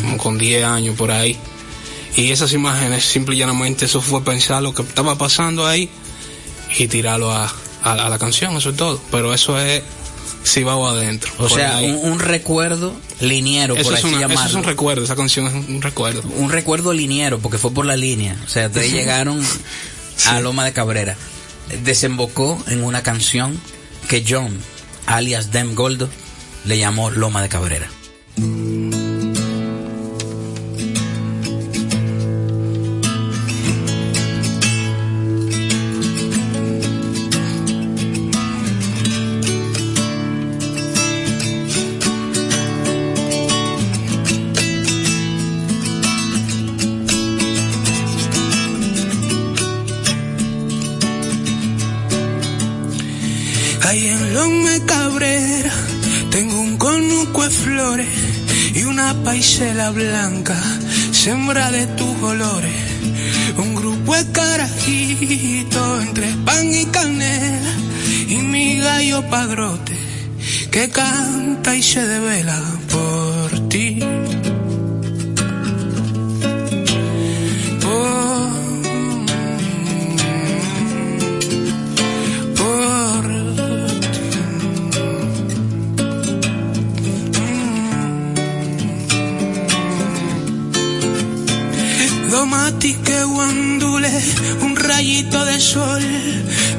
[0.04, 1.36] como con 10 años por ahí.
[2.15, 5.89] Y esas imágenes, simple y llanamente, eso fue pensar lo que estaba pasando ahí
[6.78, 9.02] y tirarlo a, a, a la canción, eso es todo.
[9.12, 9.84] Pero eso es
[10.44, 11.32] si va adentro.
[11.38, 14.41] O sea, un, un, recuerdo liniero, eso por es una, llamarlo.
[14.41, 16.24] Eso es un recuerdo, esa canción es un recuerdo.
[16.38, 18.36] Un recuerdo liniero, porque fue por la línea.
[18.46, 20.30] O sea, ustedes llegaron sí.
[20.30, 21.15] a Loma de Cabrera.
[21.84, 23.60] Desembocó en una canción
[24.08, 24.58] que John,
[25.06, 26.10] alias Dem Goldo,
[26.65, 27.88] le llamó Loma de Cabrera.
[59.62, 60.60] Paisela blanca,
[61.12, 62.82] sembra de tus olores.
[63.58, 67.74] Un grupo de carajitos entre pan y canela
[68.28, 69.95] y mi gallo padrote
[70.71, 74.00] que canta y se devela por ti.
[92.72, 94.10] Domatique guandule,
[94.62, 96.02] un rayito de sol,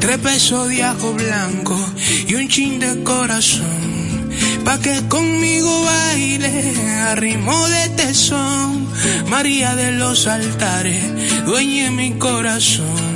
[0.00, 1.78] tres pesos de ajo blanco
[2.26, 4.30] y un chin de corazón.
[4.64, 6.72] Pa' que conmigo baile
[7.08, 8.88] a ritmo de tesón,
[9.28, 13.12] María de los altares, dueñe mi corazón.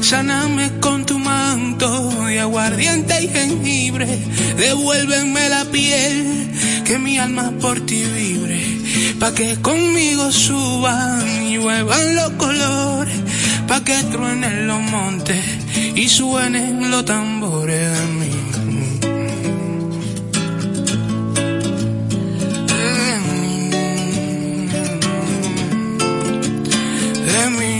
[0.00, 4.06] Sáname con tu manto de aguardiente y jengibre,
[4.56, 6.50] devuélveme la piel,
[6.86, 8.73] que mi alma por ti vibre,
[9.24, 13.16] pa' que conmigo suban y lluevan los colores,
[13.66, 15.42] pa' que truenen los montes
[15.94, 18.30] y suenen los tambores de mí.
[27.30, 27.74] De mí.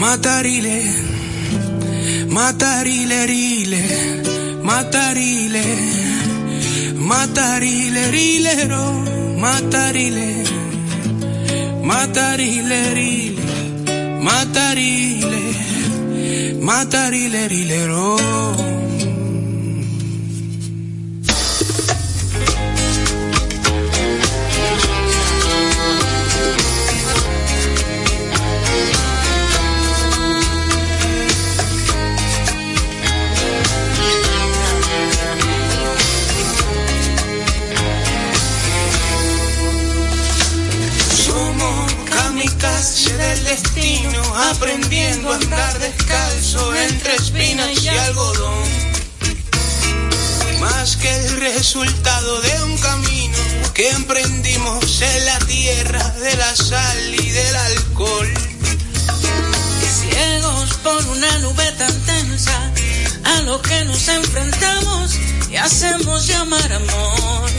[0.00, 0.81] Matarile,
[2.42, 3.82] matarilerile,
[4.68, 5.64] matarile,
[7.10, 8.86] matarilerilero,
[9.44, 10.28] matarile,
[11.90, 13.46] matarilerile,
[14.26, 15.42] matarile,
[16.68, 18.10] matarilerilero.
[18.16, 18.71] kamikaze
[44.36, 48.92] aprendiendo a andar descalzo entre espinas y algodón.
[50.60, 53.38] Más que el resultado de un camino
[53.74, 58.32] que emprendimos en la tierra de la sal y del alcohol.
[60.00, 62.72] Ciegos por una nube tan tensa,
[63.24, 65.16] a lo que nos enfrentamos
[65.50, 67.50] y hacemos llamar amor.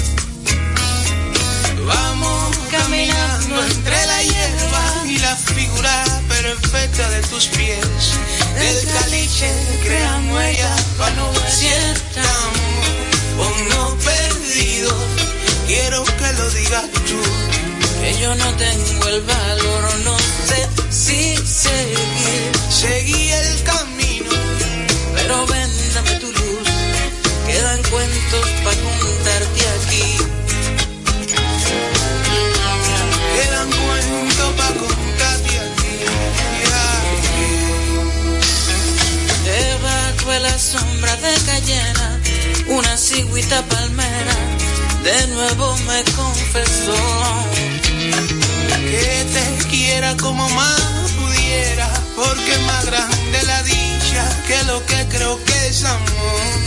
[1.85, 7.87] Vamos caminando entre la hierba y la figura perfecta de tus pies.
[8.59, 9.49] Del caliche
[9.81, 12.83] crean huella para no estamos
[13.39, 15.03] o no perdidos.
[15.67, 17.21] Quiero que lo digas tú.
[18.01, 20.17] Que yo no tengo el valor, no
[20.49, 22.51] sé si seguir.
[22.69, 24.31] Seguí el camino,
[25.15, 26.67] pero véndame tu luz.
[27.47, 29.22] Quedan cuentos para contarte
[40.43, 42.19] la sombra de Cayena,
[42.67, 44.35] una cigüita palmera
[45.01, 46.95] de nuevo me confesó
[48.91, 50.81] que te quiera como más
[51.17, 56.59] pudiera, porque más grande la dicha que lo que creo que es amor.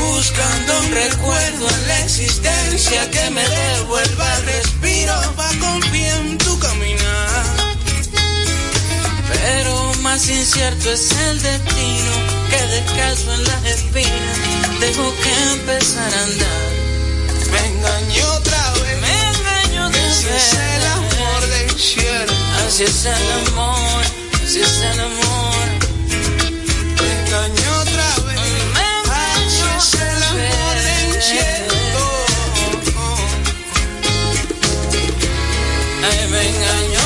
[0.00, 6.58] Buscando un recuerdo en la existencia que me devuelva el respiro, va confiar en tu
[6.58, 7.03] caminar.
[10.14, 12.12] Más incierto es el destino
[12.48, 14.38] que descalzo en las espinas
[14.78, 16.70] tengo que empezar a andar.
[17.50, 22.32] Me engañó otra vez, Me engaño de así es el amor del cielo.
[22.64, 24.04] Así es el amor,
[24.44, 25.66] así es el amor.
[27.00, 28.38] Me engañó otra vez,
[29.10, 31.74] así es el amor del cielo.
[36.06, 37.03] Ay, me engañó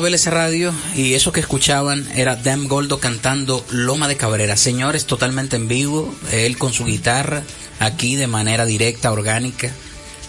[0.00, 4.56] Pabeles Radio y eso que escuchaban era Dan Goldo cantando Loma de Cabrera.
[4.56, 7.42] Señores, totalmente en vivo, él con su guitarra,
[7.80, 9.70] aquí de manera directa, orgánica.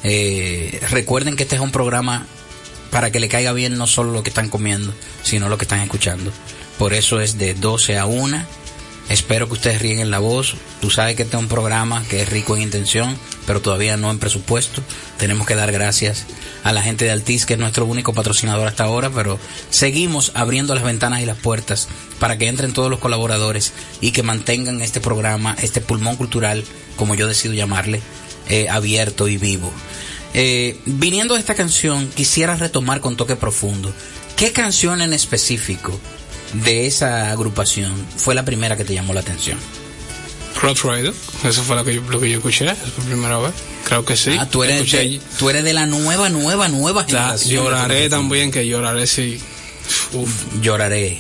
[0.04, 2.28] Eh, recuerden que este es un programa
[2.90, 4.94] para que le caiga bien no solo lo que están comiendo,
[5.24, 6.34] sino lo que están escuchando.
[6.78, 8.46] Por eso es de 12 a 1.
[9.12, 10.56] Espero que ustedes rieguen la voz.
[10.80, 14.10] Tú sabes que este es un programa que es rico en intención, pero todavía no
[14.10, 14.82] en presupuesto.
[15.18, 16.26] Tenemos que dar gracias
[16.64, 19.38] a la gente de Altiz, que es nuestro único patrocinador hasta ahora, pero
[19.70, 21.90] seguimos abriendo las ventanas y las puertas
[22.20, 26.64] para que entren todos los colaboradores y que mantengan este programa, este pulmón cultural,
[26.96, 28.02] como yo decido llamarle,
[28.48, 29.74] eh, abierto y vivo.
[30.34, 33.94] Eh, viniendo a esta canción, quisiera retomar con toque profundo.
[34.38, 36.00] ¿Qué canción en específico
[36.54, 39.58] de esa agrupación fue la primera que te llamó la atención?
[40.62, 43.52] Road Rider, eso fue lo que yo, lo que yo escuché por primera vez.
[43.86, 44.36] Creo que sí.
[44.40, 47.64] Ah, tú eres, de, tú eres de la nueva, nueva, nueva generación.
[47.64, 49.40] lloraré también, que lloraré sí.
[50.14, 50.30] Uf.
[50.62, 51.20] Lloraré.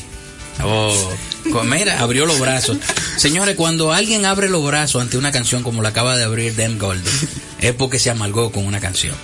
[0.63, 1.13] Oh,
[1.63, 2.77] mira, abrió los brazos.
[3.17, 6.77] Señores, cuando alguien abre los brazos ante una canción como la acaba de abrir Dem
[6.77, 7.13] Golden,
[7.59, 9.15] es porque se amalgó con una canción.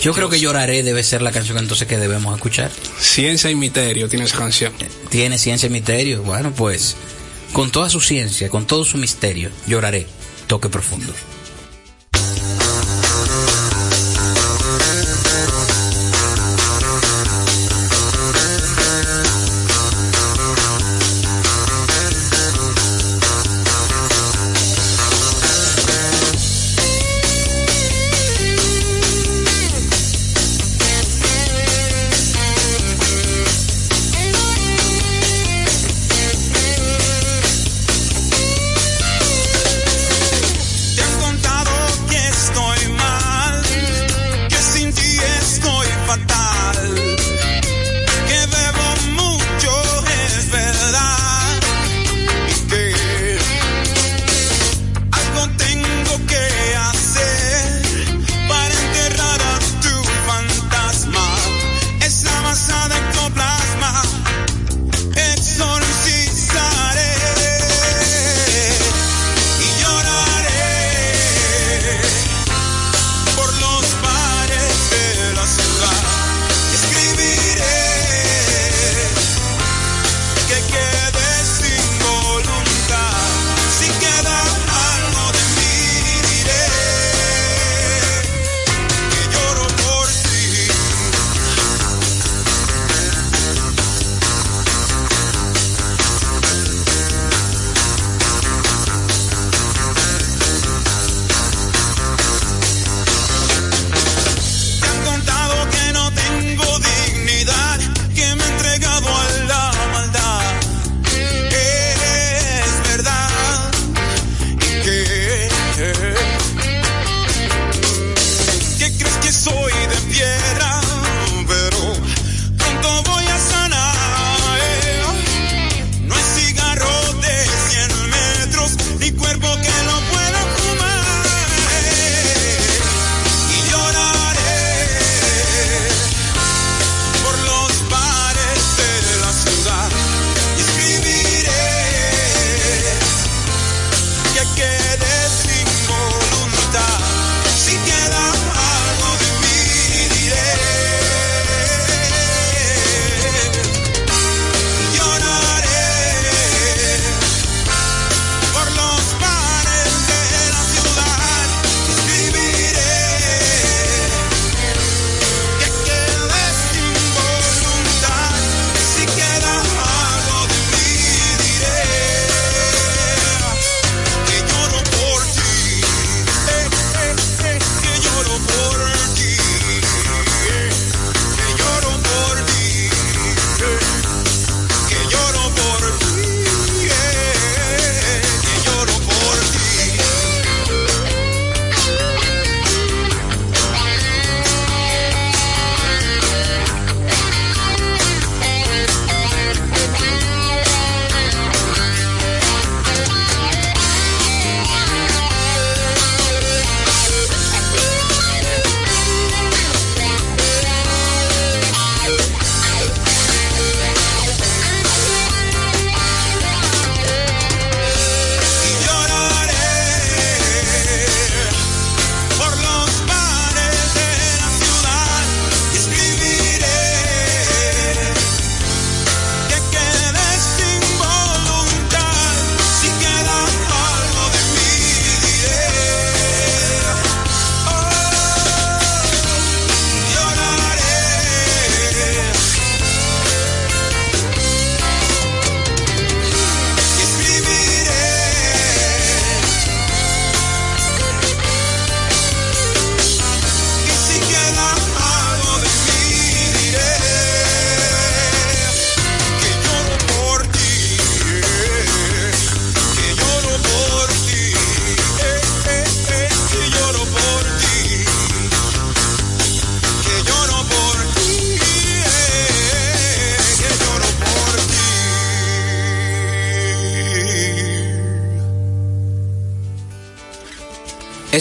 [0.00, 2.70] Yo creo que Lloraré debe ser la canción entonces que debemos escuchar.
[2.98, 4.72] Ciencia y misterio tiene esa canción.
[5.10, 6.22] Tiene ciencia y misterio.
[6.22, 6.96] Bueno, pues,
[7.52, 10.06] con toda su ciencia, con todo su misterio, Lloraré,
[10.46, 11.12] toque profundo.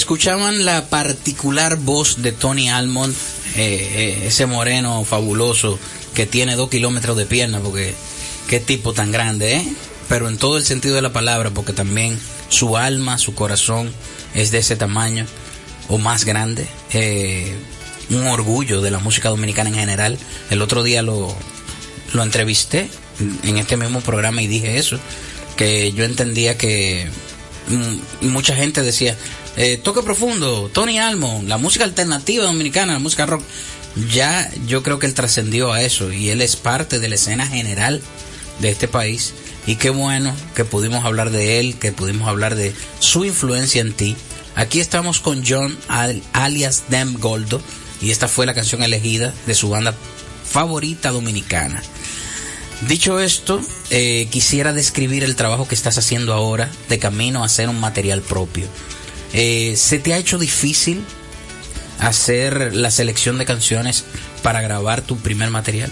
[0.09, 3.13] Escuchaban la particular voz de Tony Almond,
[3.55, 5.77] eh, eh, ese moreno fabuloso
[6.15, 7.93] que tiene dos kilómetros de pierna, porque
[8.47, 9.73] qué tipo tan grande, ¿eh?
[10.07, 13.91] Pero en todo el sentido de la palabra, porque también su alma, su corazón
[14.33, 15.27] es de ese tamaño
[15.89, 16.67] o más grande.
[18.09, 20.17] Un orgullo de la música dominicana en general.
[20.49, 21.35] El otro día lo,
[22.13, 22.89] lo entrevisté
[23.43, 24.99] en este mismo programa y dije eso,
[25.55, 27.07] que yo entendía que
[27.67, 29.15] mm, mucha gente decía,
[29.59, 33.43] eh, toque profundo, Tony Almo, la música alternativa dominicana, la música rock.
[34.09, 37.45] Ya yo creo que él trascendió a eso y él es parte de la escena
[37.45, 38.01] general
[38.61, 39.33] de este país.
[39.67, 43.91] Y qué bueno que pudimos hablar de él, que pudimos hablar de su influencia en
[43.91, 44.15] ti.
[44.55, 45.77] Aquí estamos con John
[46.31, 47.61] alias Dem Goldo
[48.01, 49.93] y esta fue la canción elegida de su banda
[50.49, 51.83] favorita dominicana.
[52.87, 57.67] Dicho esto, eh, quisiera describir el trabajo que estás haciendo ahora de camino a hacer
[57.67, 58.65] un material propio.
[59.33, 61.03] Eh, ¿Se te ha hecho difícil
[61.99, 64.05] hacer la selección de canciones
[64.41, 65.91] para grabar tu primer material?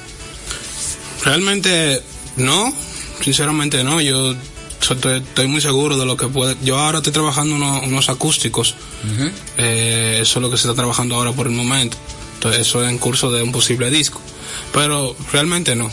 [1.24, 2.02] Realmente
[2.38, 2.74] no,
[3.22, 4.02] sinceramente no.
[4.02, 4.36] Yo
[4.80, 6.56] estoy, muy seguro de lo que puede.
[6.64, 8.76] Yo ahora estoy trabajando unos, acústicos.
[9.58, 11.98] Eh, eso es lo que se está trabajando ahora por el momento.
[12.36, 14.22] Entonces, eso es en curso de un posible disco.
[14.74, 15.90] Pero realmente no.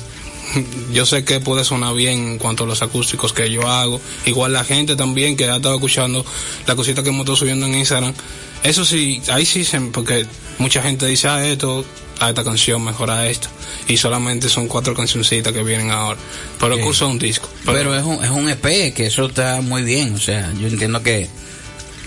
[0.92, 4.01] Yo sé que puede sonar bien en cuanto a los acústicos que yo hago.
[4.26, 6.24] Igual la gente también que ha estado escuchando
[6.66, 8.14] la cosita que hemos estado subiendo en Instagram.
[8.62, 10.26] Eso sí, ahí sí, porque
[10.59, 11.84] mucha gente dice, ah, esto,
[12.20, 13.49] a esta canción mejora esto.
[13.88, 16.18] Y solamente son cuatro cancioncitas que vienen ahora.
[16.59, 17.49] Pero el curso es un disco.
[17.66, 20.14] Pero, es, un, es un EP, que eso está muy bien.
[20.14, 21.28] O sea, yo entiendo que,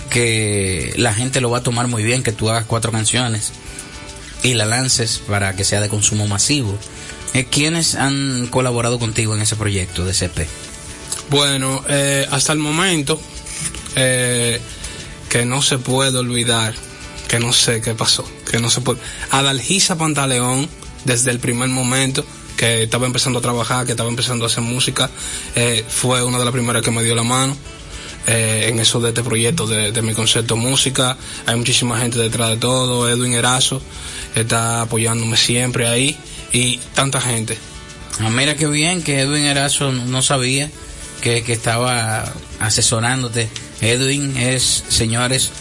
[0.09, 3.51] que la gente lo va a tomar muy bien, que tú hagas cuatro canciones
[4.43, 6.77] y la lances para que sea de consumo masivo.
[7.37, 10.47] Eh, ¿Quiénes han colaborado contigo en ese proyecto de CP?
[11.29, 13.21] Bueno, eh, hasta el momento,
[13.95, 14.59] eh,
[15.29, 16.73] que no se puede olvidar,
[17.27, 19.01] que no sé qué pasó, que no se puede.
[19.29, 20.67] Adalgisa Pantaleón,
[21.05, 22.25] desde el primer momento
[22.55, 25.11] que estaba empezando a trabajar, que estaba empezando a hacer música,
[25.89, 27.55] fue una de las primeras que me dio la mano.
[28.25, 31.15] en eso de este proyecto de, de, mi concepto música.
[31.45, 33.07] Hay muchísima gente detrás de todo.
[33.07, 33.79] Edwin Erazo
[34.33, 36.17] está apoyándome siempre ahí
[36.51, 37.57] y tanta gente.
[38.19, 40.69] Ah, mira qué bien que Edwin Erazo no sabía
[41.21, 43.49] que, que estaba asesorándote.
[43.81, 45.51] Edwin es, señores,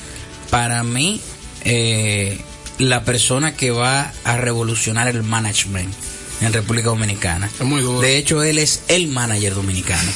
[0.51, 1.21] para mí,
[1.65, 2.41] eh,
[2.79, 5.93] la persona que va a revolucionar el management
[6.41, 7.51] en República Dominicana.
[7.59, 8.01] Es muy duro.
[8.01, 10.11] De hecho, él es el manager dominicano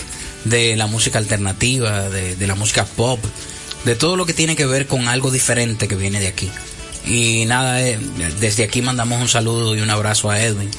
[0.45, 3.23] de la música alternativa, de, de la música pop,
[3.85, 6.51] de todo lo que tiene que ver con algo diferente que viene de aquí.
[7.07, 7.99] Y nada, eh,
[8.41, 10.71] desde aquí mandamos un saludo y un abrazo a Edwin.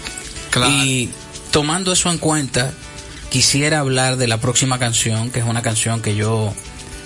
[0.69, 1.09] Y
[1.51, 2.73] tomando eso en cuenta,
[3.29, 6.53] quisiera hablar de la próxima canción, que es una canción que yo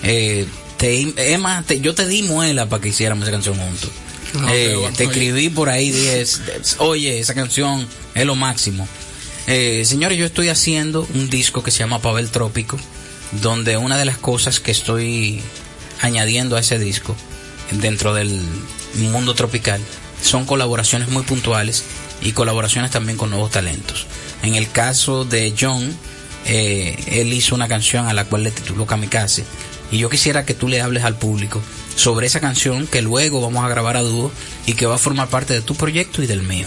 [0.04, 0.46] eh,
[0.78, 3.90] te, Emma, yo te di muela para que hiciéramos esa canción juntos.
[4.50, 6.26] Eh, te escribí por ahí, dije,
[6.80, 8.86] oye, esa canción es lo máximo.
[9.46, 12.78] señores, yo estoy haciendo un disco que se llama Pavel Trópico,
[13.42, 15.42] donde una de las cosas que estoy
[16.02, 17.16] añadiendo a ese disco,
[17.72, 18.42] dentro del
[18.96, 19.82] mundo tropical,
[20.22, 21.84] son colaboraciones muy puntuales
[22.22, 24.08] y colaboraciones también con nuevos talentos.
[24.42, 25.96] En el caso de John,
[26.46, 29.44] eh, él hizo una canción a la cual le tituló Kamikaze.
[29.92, 31.62] Y yo quisiera que tú le hables al público
[31.96, 34.32] sobre esa canción que luego vamos a grabar a dúo
[34.66, 36.66] y que va a formar parte de tu proyecto y del mío.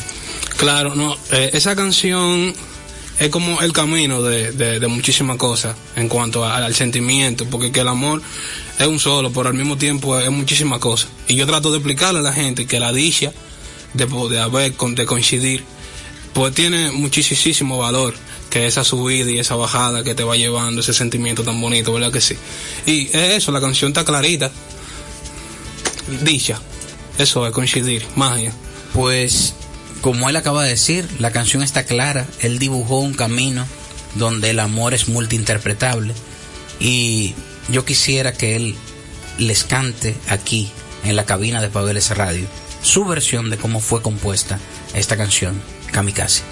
[0.56, 2.54] Claro, no, eh, esa canción
[3.18, 7.88] es como el camino de, de, muchísimas cosas en cuanto al sentimiento, porque que el
[7.88, 8.22] amor
[8.78, 11.10] es un solo, pero al mismo tiempo es muchísimas cosas.
[11.26, 13.32] Y yo trato de explicarle a la gente que la dicha
[13.94, 15.64] de, de haber, de coincidir,
[16.32, 18.14] pues tiene muchísimo valor
[18.50, 22.12] que esa subida y esa bajada que te va llevando, ese sentimiento tan bonito, ¿verdad
[22.12, 22.36] que sí?
[22.86, 24.50] Y es eso, la canción está clarita.
[26.22, 26.60] Dicha.
[27.18, 28.52] Eso es coincidir, magia.
[28.94, 29.54] Pues,
[30.00, 32.28] como él acaba de decir, la canción está clara.
[32.40, 33.66] Él dibujó un camino
[34.14, 36.14] donde el amor es multiinterpretable.
[36.78, 37.34] Y
[37.68, 38.74] yo quisiera que él
[39.38, 40.70] les cante aquí,
[41.04, 42.46] en la cabina de Pabeles Radio,
[42.82, 44.58] su versión de cómo fue compuesta
[44.94, 45.60] esta canción,
[45.92, 46.42] Kamikaze.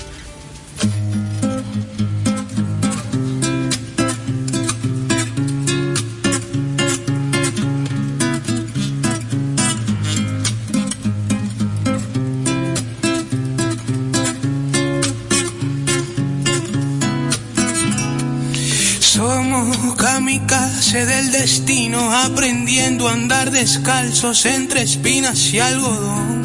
[22.24, 26.42] Aprendiendo a andar descalzos entre espinas y algodón.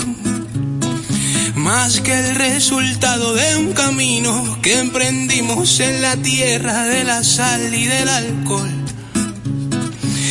[1.56, 7.74] Más que el resultado de un camino que emprendimos en la tierra de la sal
[7.74, 8.86] y del alcohol.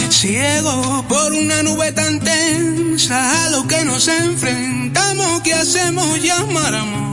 [0.09, 7.10] Ciego por una nube tan tensa a lo que nos enfrentamos, ¿qué hacemos llamar amor?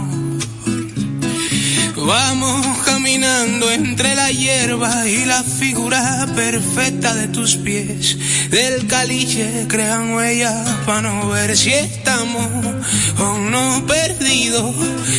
[2.07, 8.17] Vamos caminando entre la hierba y la figura perfecta de tus pies.
[8.49, 10.55] Del caliche crean huellas
[10.85, 12.47] para no ver si estamos
[13.19, 14.73] o no perdidos.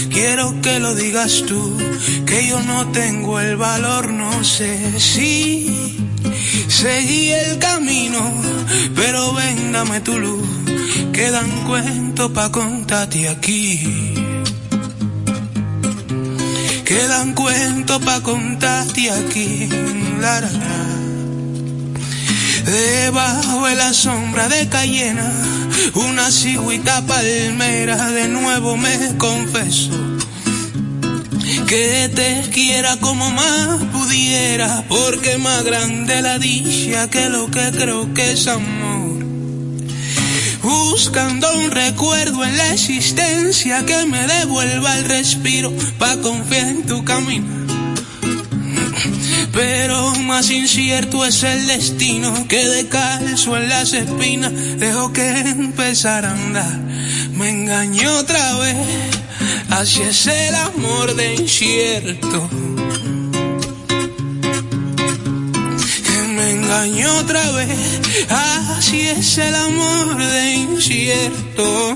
[0.09, 1.77] Quiero que lo digas tú,
[2.25, 5.99] que yo no tengo el valor, no sé si
[6.69, 8.19] seguí el camino,
[8.97, 10.49] pero véndame tu luz,
[11.13, 14.18] quedan cuentos pa' contarte aquí.
[16.99, 19.69] Quedan cuentos pa' contarte aquí.
[20.21, 20.51] La, la.
[22.65, 25.33] Debajo de la sombra de Cayena,
[25.95, 29.93] una cigüita palmera, de nuevo me confieso
[31.69, 38.13] que te quiera como más pudiera, porque más grande la dicha que lo que creo
[38.13, 38.78] que es amor.
[40.69, 47.03] Buscando un recuerdo en la existencia que me devuelva el respiro pa' confiar en tu
[47.07, 47.47] camino.
[49.51, 56.27] Pero más incierto es el destino que de calzo en las espinas dejo que empezar
[56.27, 56.79] a andar.
[57.33, 58.77] Me engañó otra vez
[59.71, 62.68] así es el amor de incierto.
[66.69, 71.95] Engañó otra vez, así es el amor de incierto.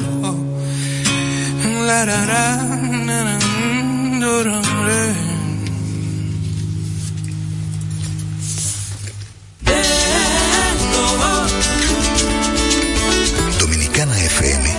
[1.87, 2.23] La.
[13.59, 14.77] Dominicana FM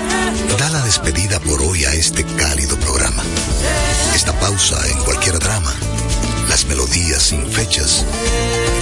[0.57, 3.23] da la despedida por hoy a este cálido programa.
[4.15, 5.73] Esta pausa en cualquier drama,
[6.53, 8.05] las melodías sin fechas,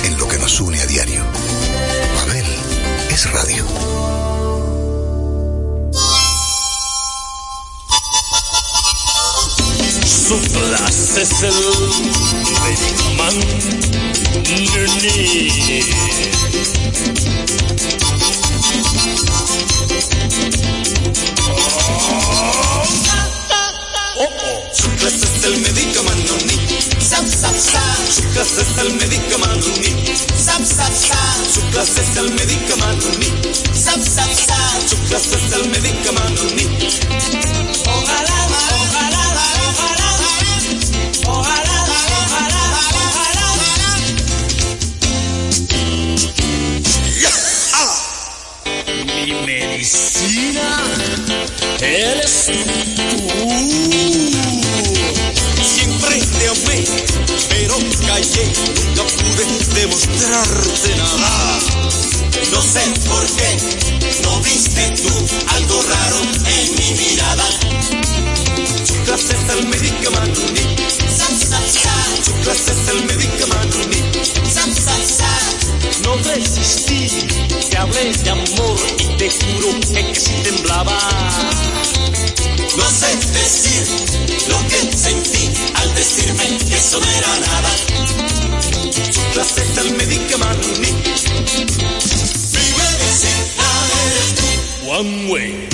[0.03, 1.24] en lo que nos une a diario.
[2.22, 2.45] Abel
[3.09, 3.65] es radio.
[11.15, 11.53] Es el
[28.43, 28.61] sap.
[28.61, 31.45] Su clase es el medicamento ni Sap, sap, sap.
[31.53, 33.27] Su clase es el medicamento ni
[33.73, 34.87] Sap, sap, sap.
[34.87, 37.61] Su clase es el medicamento ni
[59.74, 61.59] demostrarte nada.
[62.51, 63.57] No sé por qué,
[64.24, 65.09] no viste tú
[65.55, 67.45] algo raro en mi mirada.
[68.86, 72.26] Su clase es el medicamento ni Sap, sap, sap.
[72.26, 72.82] Su clase es
[76.03, 77.07] No resistí,
[77.69, 80.97] te hablé de amor y te juro que si temblaba.
[82.77, 83.83] No sé decir
[84.47, 87.69] lo que sentí al decirme que eso no era nada.
[89.33, 90.97] Clase es el medicamento ni Mi
[92.79, 93.67] medicina
[94.05, 94.89] eres tú.
[94.89, 95.69] One way.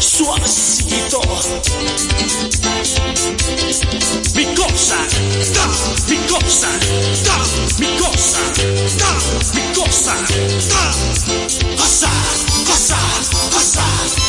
[0.00, 1.20] Suavecito.
[4.44, 4.96] Mi cosa,
[5.54, 5.66] da,
[6.06, 6.68] mi cosa,
[7.22, 7.36] da,
[7.78, 8.38] mi cosa,
[8.98, 9.16] da,
[9.54, 10.14] mi cosa,
[10.68, 10.84] da.
[11.76, 12.10] Cosa,
[12.66, 12.98] cosa,
[13.50, 13.84] cosa,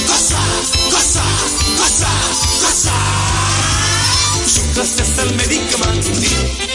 [0.07, 0.39] cosa,
[0.87, 1.21] cosa,
[1.77, 2.09] cosa,
[2.61, 2.93] cosa.
[4.45, 6.74] Su clase es el medicamento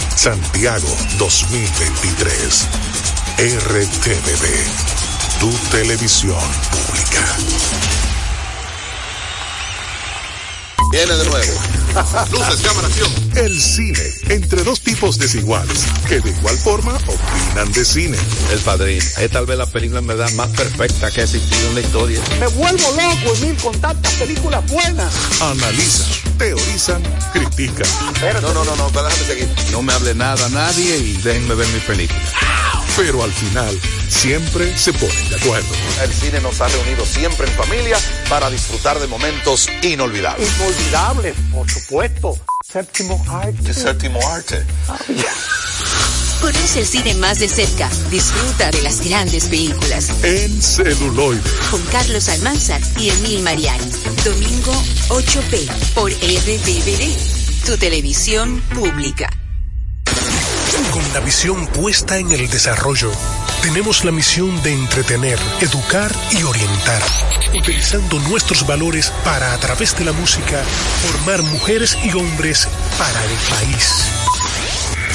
[0.21, 2.67] Santiago 2023.
[3.39, 4.45] RTVD,
[5.39, 6.37] tu televisión
[6.69, 7.25] pública.
[10.91, 11.53] Viene de nuevo.
[12.31, 13.11] Luces, cámara, acción.
[13.35, 13.99] El cine,
[14.29, 18.17] entre dos tipos desiguales, que de igual forma opinan de cine.
[18.51, 21.75] El Padrino, es tal vez la película en verdad más perfecta que ha existido en
[21.75, 22.21] la historia.
[22.39, 25.13] Me vuelvo loco, Emil, con tantas películas buenas.
[25.41, 26.07] Analizan,
[26.41, 27.87] teorizan, critican.
[28.41, 29.47] No, no, no, no, déjame seguir.
[29.71, 32.19] No me hable nada a nadie y déjenme ver mi película.
[32.97, 33.79] Pero al final,
[34.09, 35.69] siempre se ponen de acuerdo.
[36.03, 40.49] El cine nos ha reunido siempre en familia para disfrutar de momentos inolvidables.
[40.57, 42.35] Inolvidable, por supuesto.
[42.67, 43.57] Séptimo arte.
[43.63, 44.65] ¿Qué séptimo arte?
[46.41, 47.89] Conoce el cine más de cerca.
[48.09, 50.11] Disfruta de las grandes películas.
[50.23, 51.41] En celuloide.
[51.69, 53.91] Con Carlos Almanzar y Emil Mariani.
[54.25, 54.73] Domingo
[55.09, 57.65] 8P por RTVD.
[57.65, 59.29] Tu televisión pública.
[60.91, 63.11] Con la visión puesta en el desarrollo,
[63.61, 67.01] tenemos la misión de entretener, educar y orientar,
[67.53, 70.63] utilizando nuestros valores para, a través de la música,
[71.07, 72.67] formar mujeres y hombres
[72.97, 74.11] para el país.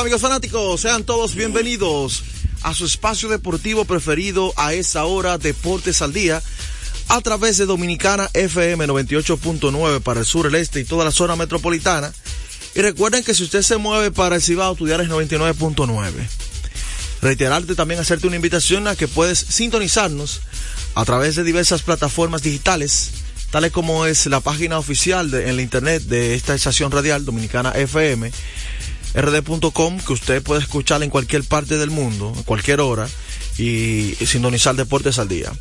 [0.00, 2.22] Amigos fanáticos, sean todos bienvenidos
[2.62, 6.42] a su espacio deportivo preferido a esa hora, Deportes al Día,
[7.08, 11.36] a través de Dominicana FM 98.9 para el sur, el este y toda la zona
[11.36, 12.10] metropolitana.
[12.74, 16.10] Y recuerden que si usted se mueve para el Cibao, estudiar es 99.9.
[17.20, 20.40] Reiterarte también, hacerte una invitación a que puedes sintonizarnos
[20.94, 23.10] a través de diversas plataformas digitales,
[23.50, 28.32] tales como es la página oficial en la internet de esta estación radial Dominicana FM,
[29.14, 33.08] rd.com, que usted puede escuchar en cualquier parte del mundo, a cualquier hora,
[33.58, 35.52] y, sintonizar Deportes al Día.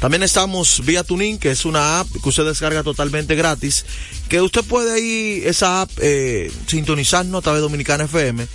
[0.00, 3.84] También estamos vía Tuning, que es una app que usted descarga totalmente gratis,
[4.28, 8.46] que usted puede ahí, esa app, eh, sintonizarnos a través de Dominicana FM.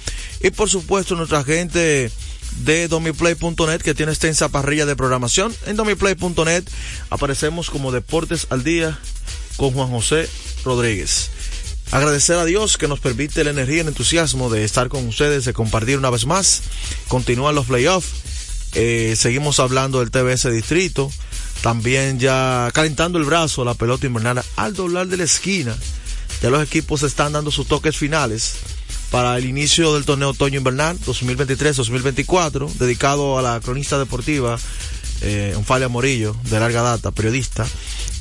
[0.41, 2.11] Y por supuesto, nuestra gente
[2.59, 5.53] de domiplay.net que tiene extensa parrilla de programación.
[5.65, 6.63] En domiplay.net
[7.09, 8.99] aparecemos como Deportes al Día
[9.57, 10.29] con Juan José
[10.63, 11.29] Rodríguez.
[11.93, 15.45] Agradecer a Dios que nos permite la energía y el entusiasmo de estar con ustedes,
[15.45, 16.63] de compartir una vez más.
[17.07, 18.09] Continúan los playoffs.
[18.73, 21.11] Eh, seguimos hablando del TBS Distrito.
[21.61, 25.77] También ya calentando el brazo la pelota invernal al doblar de la esquina.
[26.41, 28.55] Ya los equipos están dando sus toques finales
[29.11, 34.57] para el inicio del torneo otoño invernal 2023-2024, dedicado a la cronista deportiva
[35.21, 35.55] eh,
[35.91, 37.67] Morillo, de larga data, periodista,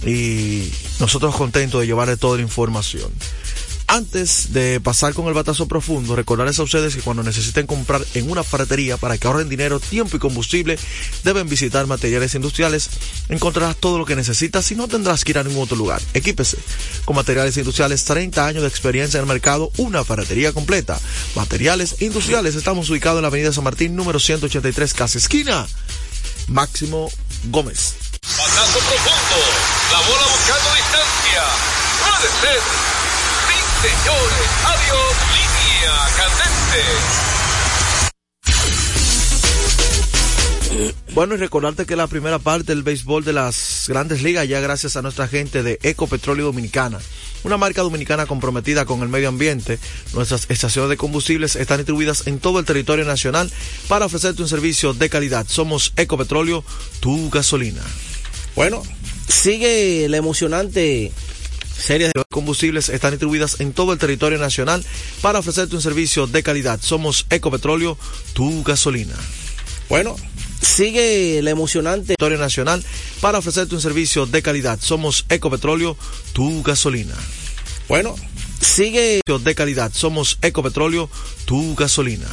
[0.04, 0.70] y
[1.00, 3.10] nosotros contentos de llevarle toda la información.
[3.92, 8.30] Antes de pasar con el batazo profundo, recordarles a ustedes que cuando necesiten comprar en
[8.30, 10.78] una ferretería para que ahorren dinero, tiempo y combustible,
[11.24, 12.88] deben visitar materiales industriales.
[13.28, 16.00] Encontrarás todo lo que necesitas y no tendrás que ir a ningún otro lugar.
[16.14, 16.56] Equípese
[17.04, 20.98] con materiales industriales, 30 años de experiencia en el mercado, una ferretería completa.
[21.34, 25.66] Materiales industriales, estamos ubicados en la avenida San Martín, número 183, casa esquina.
[26.46, 27.12] Máximo
[27.50, 27.96] Gómez.
[28.22, 29.36] Patazo profundo,
[29.92, 31.42] la bola buscando distancia.
[32.00, 32.91] Puede ser.
[33.82, 34.48] Señores.
[34.64, 36.82] Adiós, línea candente.
[41.14, 44.96] Bueno, y recordarte que la primera parte del béisbol de las grandes ligas, ya gracias
[44.96, 47.00] a nuestra gente de Ecopetróleo Dominicana,
[47.42, 49.80] una marca dominicana comprometida con el medio ambiente.
[50.14, 53.50] Nuestras estaciones de combustibles están distribuidas en todo el territorio nacional
[53.88, 55.44] para ofrecerte un servicio de calidad.
[55.48, 56.64] Somos Ecopetróleo,
[57.00, 57.82] tu gasolina.
[58.54, 58.82] Bueno,
[59.28, 61.10] sigue la emocionante
[61.76, 64.84] serie de combustibles están distribuidas en todo el territorio nacional
[65.20, 66.80] para ofrecerte un servicio de calidad.
[66.82, 67.98] Somos Ecopetróleo,
[68.32, 69.14] tu gasolina.
[69.88, 70.16] Bueno,
[70.60, 72.82] sigue la emocionante territorio nacional
[73.20, 74.78] para ofrecerte un servicio de calidad.
[74.80, 75.96] Somos Ecopetróleo,
[76.32, 77.14] tu gasolina.
[77.88, 78.14] Bueno,
[78.60, 79.92] sigue de calidad.
[79.92, 81.10] Somos Ecopetróleo,
[81.44, 82.28] tu gasolina.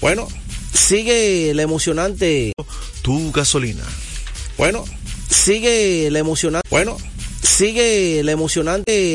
[0.00, 0.28] Bueno,
[0.74, 2.52] sigue la emocionante
[3.02, 3.84] tu gasolina.
[4.58, 4.84] Bueno,
[5.30, 6.98] sigue la emocionante Bueno,
[7.42, 9.10] sigue la emocionante